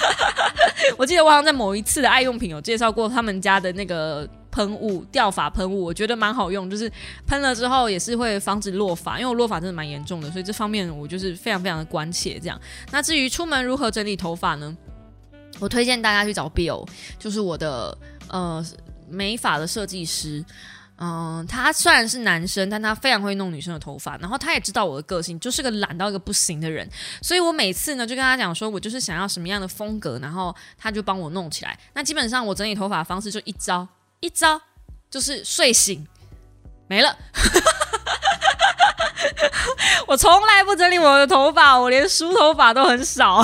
[0.98, 4.28] 我记得我好像在某一次的爱用品有介绍过他们家的那个。
[4.52, 6.88] 喷雾掉发喷雾，我觉得蛮好用，就是
[7.26, 12.38] 喷了之后也是会防止落发，因为我落发真的蛮严重的，所以这方面我就是非常非常的关切。
[12.38, 12.60] 这样，
[12.92, 14.76] 那至于出门如何整理头发呢？
[15.58, 16.86] 我推荐大家去找 Bill，
[17.18, 17.96] 就是我的
[18.28, 18.64] 呃
[19.08, 20.44] 美发的设计师。
[20.98, 26.88] 嗯，他虽然是男生，但他非常会弄女生的头发，然后他也知道我的个性，就是个懒到一个不行的人，
[27.20, 31.76] 所以我每次呢就跟他讲说，我就是想要什么样的风格，然后他就帮我弄起来。
[31.94, 33.88] 那基本上我整理头发的方式就一招。
[34.22, 34.60] 一招
[35.10, 36.06] 就是睡醒
[36.88, 37.14] 没了，
[40.06, 43.42] 我从来不整理我的头发，我连梳头发都很少，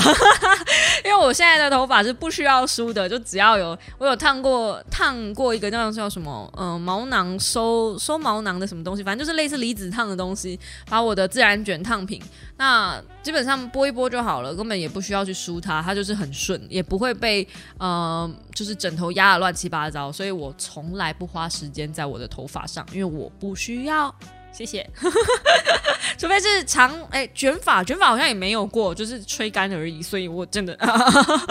[1.04, 10.58] 因为我现在的头发是不需要梳的，就只要有我有烫过烫过一个叫叫什么嗯毛囊收收毛囊的什么东西，反正就是类似离子烫的东西，
[10.88, 12.20] 把我的自然卷烫平。
[12.56, 17.46] 那基本上拨一拨就好了，根本也不需要去梳它，它就是很顺，也不会被
[17.78, 24.12] 呃就是枕头压的乱七八糟，所以我从来不花时间在我的头发上，因为我不需要。
[24.58, 24.90] 谢谢，
[26.18, 30.76] 除非是长哎卷发，卷发好像也没有过，就是吹干而已，所以我真的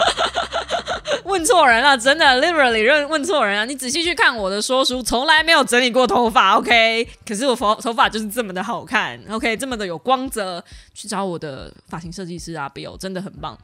[1.24, 3.64] 问错人了，真的 literally 认问错人了。
[3.64, 7.08] 你仔细去看我的说书，从来没有整理过头发，OK？
[7.26, 9.56] 可是我头头发就是这么的好看，OK？
[9.56, 13.58] 这么的有光泽，去找我的发型设计师啊，Bill 真的很棒。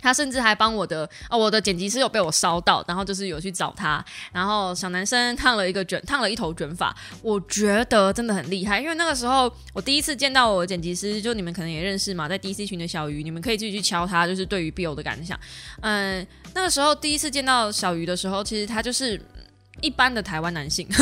[0.00, 15.38] 他甚至还帮我的哦，我的剪辑师有被我烧到，然后就是有去找他，然后小男生烫了一个卷，烫了一头卷发，我觉得真的很厉害，因为那个时候我第一次见到我的剪辑师，就你们可能也认识嘛，在 DC 群的小鱼，你们可以继续去敲他，就是对于 Bill 的感想。
[15.80, 19.20] 嗯，那个时候第一次见到小鱼的时候，其实他就是
[19.80, 20.88] 一般的台湾男性。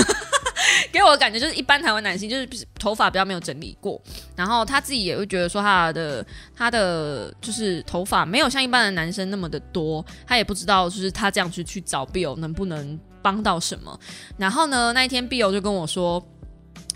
[0.98, 4.00] 给我的感觉就是一般台湾男性就是头发比较没有整理过，
[4.34, 6.26] 然后他自己也会觉得说他的
[6.56, 13.96] 他的就是头发没有像一般的男生那么的多，他也不知道就是他这样去去找 Bill 能不能帮到什么。
[14.36, 16.20] 然后呢，那一天 Bill 就跟我说，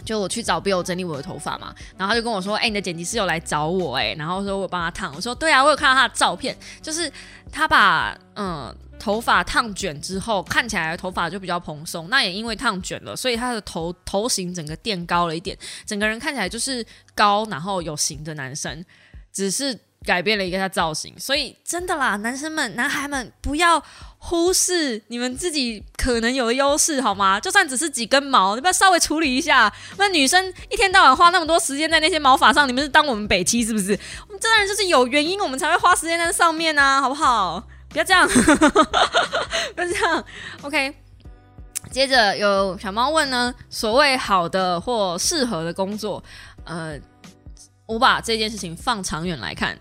[0.05, 7.11] 就我去找 Bill 整理我的头发嘛，然后他就跟我说，哎，你的剪辑师有来找我哎，然后说我帮他烫，我说对啊，我有看到他的照片，就是
[7.51, 8.74] 他把嗯。
[9.03, 12.09] 头发烫卷之后，看起来头发就比较蓬松。
[12.09, 18.85] 那也因为烫卷了，所以他的头头型整个垫高了一点，整个人看起来就是高然后有型的男生，
[19.33, 21.12] 只是改变了一个他造型。
[21.18, 23.83] 所以真的啦，男生们、男孩们不要
[24.25, 27.41] 忽视你们自己可能有的优势，好吗？
[27.41, 29.70] 就算只是几根毛，你不要稍微处理一下。
[29.99, 33.99] 那女生一天到晚花那么多时间在那些毛发上，你们是当我们北七是不是？
[34.29, 37.66] 我们这当然就是有原因，我们才会花时间在上面呢，好不好？
[37.89, 38.27] 不要这样，
[39.75, 40.25] 不要这样。
[40.62, 40.95] OK，
[41.91, 46.23] 接着有小猫问呢，所谓好的或适合的工作，
[46.64, 46.97] 呃，
[47.87, 49.77] 我把这件事情放长远来看，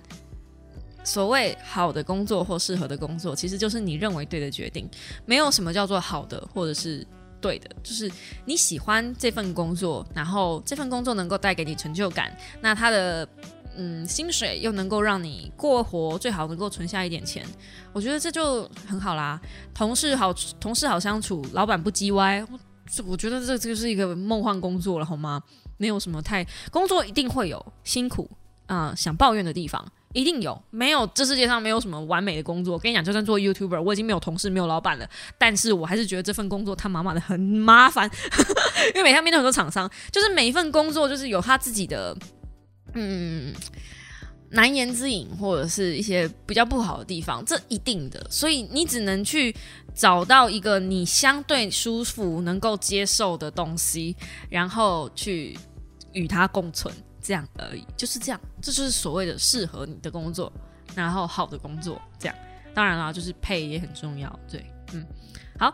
[1.03, 4.89] 所谓好的工作或适合的工作，其实就是你认为对的决定。
[5.25, 7.05] 没有什么叫做好的或者是
[7.39, 8.11] 对的，就是
[8.45, 13.27] 你喜欢这份工作，然后这份工作能够带给你成就感，那它的。
[13.73, 17.41] 嗯，薪水又能够让你过活，最好能够存下一点钱，
[17.93, 19.39] 我觉得这就很好啦。
[19.73, 22.45] 同事好，同事好相处，老板不叽歪，
[22.93, 25.41] 这我觉得这就是一个梦幻工作了，好吗？
[25.77, 28.29] 没有什么太工作一定会有辛苦
[28.65, 29.81] 啊，想抱怨的地方
[30.13, 32.77] 一定有，没有这世界上没有什么完美的工作。
[32.77, 38.09] 跟你讲，就算做 YouTuber，我已经没有同事，没有老板了，但是我还是觉得这份工作他妈妈的很麻烦，
[38.95, 42.15] 因为每天面对很多厂商，就是每一份工作就是有他自己的。
[42.93, 43.53] 嗯，
[44.49, 49.55] 难言之隐或者是一些比较不好的地方，这一定的，所以你只能去
[49.95, 54.13] 找到一个你相对舒服、能够接受的东西，
[54.49, 55.57] 然后去
[56.11, 56.93] 与它共存，
[57.31, 60.51] 这样而已，就是这样，这就是所谓的适合你的工作，
[60.93, 62.35] 然后好的工作，这样。
[62.73, 65.05] 当然啦，就是配也很重要，对，嗯，
[65.57, 65.73] 好。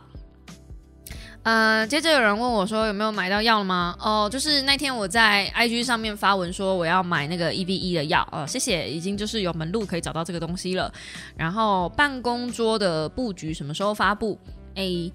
[1.41, 3.95] 呃，接着有人问我说有没有买到药了吗？
[3.99, 10.93] 哦，就是那天我在 IG 上面发文说我要买那个 EVE 的药，呃，谢谢，已经就是有门路可以找到这个东西了。
[11.36, 14.39] 然后办公桌的布局什么时候发布？
[14.76, 15.12] 诶，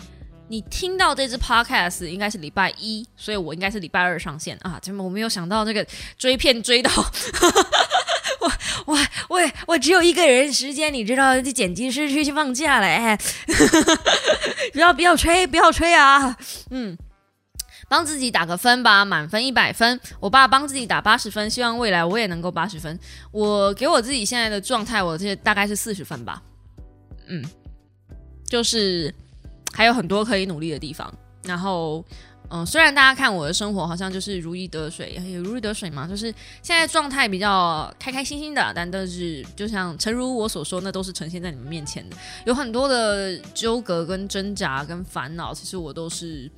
[0.53, 4.79] 你听到这支 Podcast 应该是礼拜一，所以我应该是礼拜二上线啊。
[4.83, 5.83] 真的，我没有想到这个
[6.19, 6.91] 追片追到。
[8.39, 8.53] 我
[8.85, 8.99] 我
[9.31, 11.41] 我我只有一个人时间，你知道？
[11.41, 13.19] 这剪辑师去去放假了，哎，
[14.75, 16.37] 不要不要吹，不要吹啊！
[16.69, 16.99] 嗯，
[17.89, 19.99] 帮自己打个分吧，满分一百分。
[20.21, 23.01] 我爸帮自己打八十分，希望未来我也能够八十分。
[23.31, 26.43] 我给我自己现在的状态，我这大概是四十分吧。
[27.29, 27.43] 嗯，
[28.47, 29.15] 就是
[29.73, 31.13] 还有很多可以努力的地方，
[31.45, 32.05] 然后。
[32.55, 36.27] 嗯，虽然大家看我的生活好像就是如鱼得水，也如鱼得水嘛，就是
[36.61, 46.51] 现在状态比较开开心心的，但但是就像诚如我所说，那都是呈现在你们面前的，有很多的纠葛跟挣扎跟烦恼，其实我都是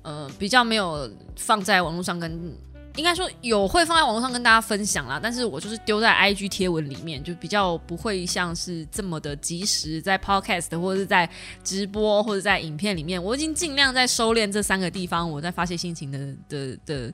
[0.00, 2.56] 呃比较没有放在网络上跟。
[2.96, 11.28] 应该说有会放在网络上跟大家分享啦，但是我就是丢在 IG 贴文里面，就比较不会像是这么的及时，在 Podcast 或者是在
[11.62, 16.18] 直播或者在影片里面，我已经尽量在收敛这三个地方，我在发泄心情的
[16.48, 17.12] 的的，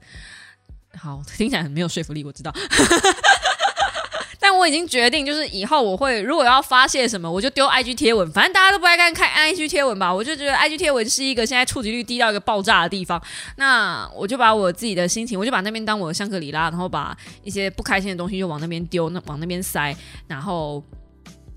[0.97, 2.55] 好听起来很没有说服力，我知道。
[4.57, 8.31] 我已经决定，就是以后我会如果要发泄什么，我就丢 IG 贴文。
[8.33, 13.23] 反正大家都不爱看看 IG 贴文吧，我就觉得 IG 贴文是一个现在触及率低到一个爆炸的地方。
[13.57, 19.97] 那我就把我自己的心情，我就把那边当我的香格里拉，然后把一些不开心的东西就往那边丢，那往那边塞，
[20.29, 20.83] 然后。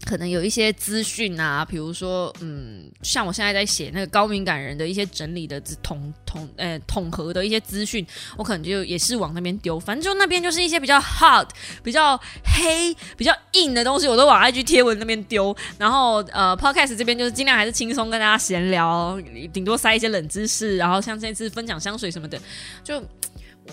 [0.05, 8.05] 可能有一些资讯啊，比如说，嗯，像我现在在写那个高敏感人的一些整理的统统呃统合的一些资讯，
[8.37, 9.79] 我可能就也是往那边丢。
[9.79, 11.47] 反正就那边就是一些比较 hard、
[11.83, 15.55] 比较黑、比较硬的东西，我都往 IG 贴文那边丢。
[15.77, 19.19] 然后呃，Podcast 这边就是尽量还是轻松跟大家闲聊，
[19.51, 20.77] 顶多塞一些冷知识。
[20.77, 22.39] 然后像这次分享香水什么的，
[22.83, 23.03] 就。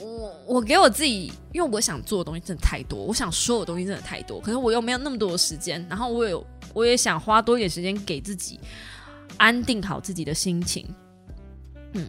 [0.01, 8.61] 我我给我自己，因为我想做的东西真的太多，我想说的东西真的太多，可是我又没有那么多的时间，然后我有我也想花多一点时间给自己
[9.39, 10.87] 安定好自己的心情，
[11.95, 12.07] 嗯，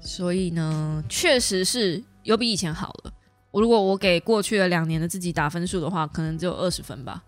[0.00, 3.12] 所以呢，确实是有比以前好了，
[3.52, 7.22] 我如果我给过去的两年的自己打分数的话，可能只有二十分吧。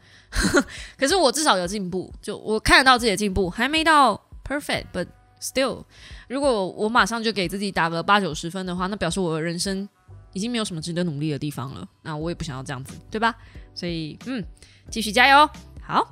[0.99, 5.07] 可是我至少有进步，就我看得到自己的进步，还没到 perfect，but
[5.41, 5.85] still，
[6.29, 9.89] 如果我马上就给自己打个八九十分的话，那表示我的人生
[10.37, 11.89] 已经没有什么值得努力的地方了。
[12.03, 13.35] 那我也不想要这样子，对吧？
[13.75, 14.45] 所以，嗯，
[14.91, 15.49] 继续加油，
[15.81, 16.07] 好。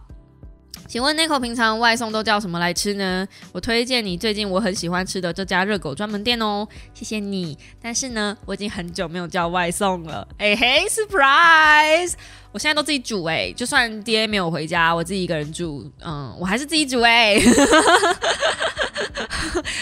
[0.88, 3.26] 请问 Nico 平常外送都叫什么来吃呢？
[3.52, 7.56] 我推荐你最近我很喜欢吃的这家热狗专门店哦，谢谢你。
[7.82, 10.26] 但是呢，我已经很久没有叫外送了。
[10.38, 12.14] 哎嘿，surprise！
[12.54, 17.34] 我现在都自己煮哎，就算爹没有回家，我自己一个人住，嗯，我还是自己煮哎。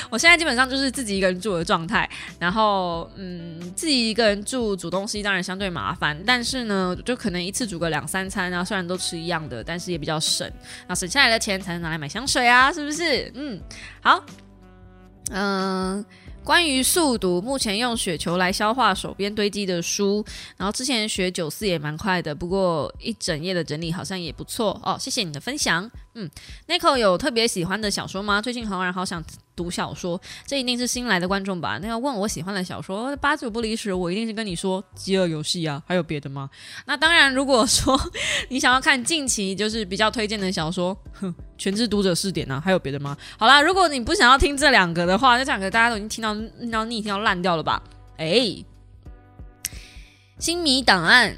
[0.09, 2.09] 我现在基本上就是自己一个人住的状态，
[2.39, 10.51] 然后嗯，自己一个人住煮东西当然相对麻烦，但是呢，就可能一次煮个两三餐啊，虽然都吃一样的，但是也比较省，
[10.89, 13.31] 那省下来的钱才能拿来买香水啊，是不是？
[13.35, 13.61] 嗯，
[14.01, 14.25] 好，
[15.31, 16.03] 嗯。
[16.45, 20.25] 关于速读，目前用雪球来消化手边堆积的书，
[20.57, 24.97] 然后之前学九四也蛮快的，不过一整页的整理好像也不错哦。
[24.99, 25.89] 谢谢你的分享。
[26.15, 26.29] 嗯
[26.67, 28.43] ，Nico 有特别喜欢的小说吗？
[28.43, 29.23] 最近好像好想。
[29.55, 31.79] 读小说，这一定是新来的观众吧？
[31.83, 36.49] 那要问我喜欢的小说，八九不离十，我一定是跟你说《饥饿游戏》啊，还有别的吗？
[36.87, 37.99] 那当然，如果说
[38.49, 41.29] 你想要看近期就是比较推荐的小说，哼，
[41.59, 43.17] 《全职读者试点》啊，还有别的吗？
[43.39, 47.83] 好啦，如果你不想要听这两个的话，这两个大家都已经听到听到腻、听到烂掉了吧？
[48.17, 48.27] 哎，
[50.39, 51.31] 《新迷档案》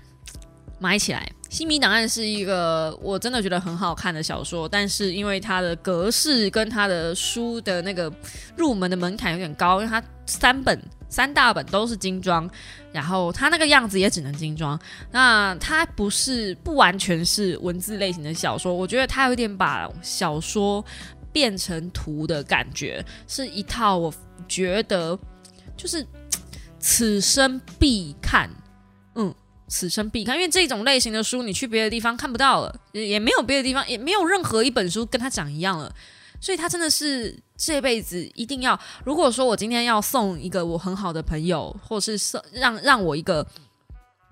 [0.79, 1.31] 买起来。
[1.55, 8.13] 《新迷档案》是一个我真的觉得很好看的小说，但是因为它的格式跟它的书的那个
[8.57, 10.77] 入门的门槛有点高，因为它三本
[11.09, 12.51] 三大本都是精装，
[12.91, 14.77] 然后它那个样子也只能精装。
[15.13, 20.85] 那它不是不完全是文字类型的小说，我觉得它有点把小说
[21.33, 24.13] 变成图的感觉，是一套我
[24.49, 25.17] 觉得
[25.77, 26.05] 就是
[26.81, 28.51] 此生必看，
[29.15, 29.33] 嗯。
[29.67, 35.93] 此生必看，因为这种类型的书，你去别的地方看不到了，也没有别的地方，也没有任何一本书跟他长一样了，
[36.41, 38.79] 所以他真的是这辈子一定要。
[39.05, 43.47] 如果说我今天要送一个我很好的朋友，或是送让让我一个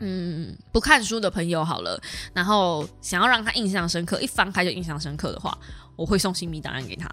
[0.01, 2.01] 嗯不看书的朋友好了，
[2.35, 5.57] 然后想要让他印象深刻，一翻开就印象深刻的话，
[5.97, 7.09] 我会送《新迷档案》给他。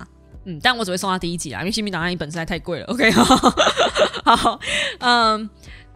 [0.45, 2.85] 嗯，但我只会送他第一集啊，因为《新迷档案》一本实在太贵了。
[2.91, 4.59] OK，好，
[4.99, 5.49] 嗯。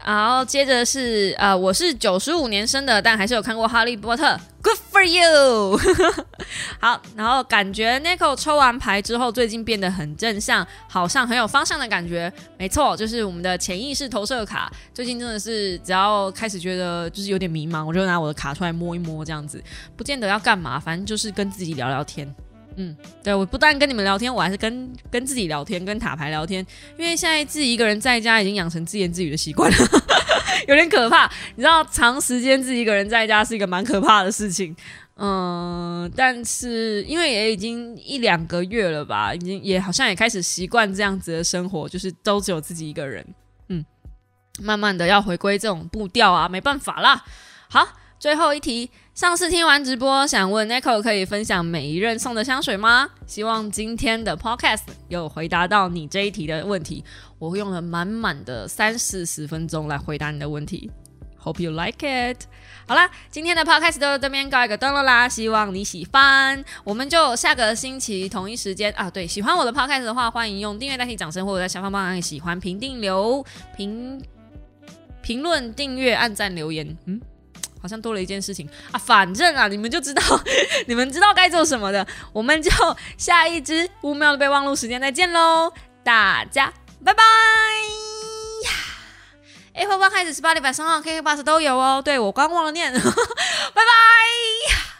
[0.05, 4.25] 然后接着是呃，我是九十五年生的，但还是有看过《哈利波特》
[4.61, 5.79] ，Good for you。
[6.79, 12.31] 好，然后感觉 Nico 抽完牌之后，最近变得很正向，好像很有方向的感觉。
[12.57, 14.71] 没错，就是我们的潜意识投射卡。
[14.93, 19.63] 最近真的是只要开始觉得就是有点迷茫，我就拿我的卡出来摸一摸，这样子，
[19.95, 22.33] 不见得要干嘛，反正就是跟自己聊聊天。
[22.75, 26.65] 嗯，对，我不但跟你们聊天，我还是跟跟自己聊天，跟塔牌聊天。
[26.97, 29.77] 因为现在自己一个人在家，已经养成自言自语的习惯了，
[30.67, 31.29] 有点可怕。
[31.55, 34.75] 你知道，长时间自己一个人在家是一个蛮可怕的事情。
[35.15, 43.23] 嗯，但是因为也已经一两个月了吧，已经也好像也开始习惯这样子的生活，就是都只有自己一个人。
[43.67, 43.85] 嗯，
[44.61, 47.23] 慢慢的要回归这种步调啊，没办法啦。
[47.69, 47.87] 好，
[48.19, 48.89] 最后一题。
[49.13, 53.07] 上次听完直播，想问 Nico 可以分享每一任送的香水吗？
[53.27, 57.03] 希望今天的 Podcast 有回答到你这一题的问题。
[57.37, 60.89] 我用了满满的三四十分钟来回答你的问题。
[61.39, 62.45] Hope you like it。
[62.87, 66.65] 好啦，今天的 Podcast 就到这边告一个段落啦，希望你喜欢。
[66.83, 73.45] 我们就下个星期同一时间啊，对，喜欢我的 Podcast 的话，欢迎用订阅代替掌声，或者在下方帮按喜欢、评定留
[73.77, 74.19] 评
[75.21, 76.97] 评论、订阅、按赞、留言。
[77.05, 77.21] 嗯。
[77.83, 78.67] 好像多了一件事情。
[78.91, 80.23] 啊，反正啊，你们就知道，
[80.87, 82.71] 你们知道该做什么的，我们就
[83.17, 85.71] 下一支五秒的备忘录时间再见喽，
[86.03, 86.73] 大家
[87.05, 87.21] 拜拜。
[88.63, 88.71] 呀
[89.73, 94.92] ！Apple Podcast、Spotify、三号 KK Bus 都有哦，对我刚忘了念， 拜拜。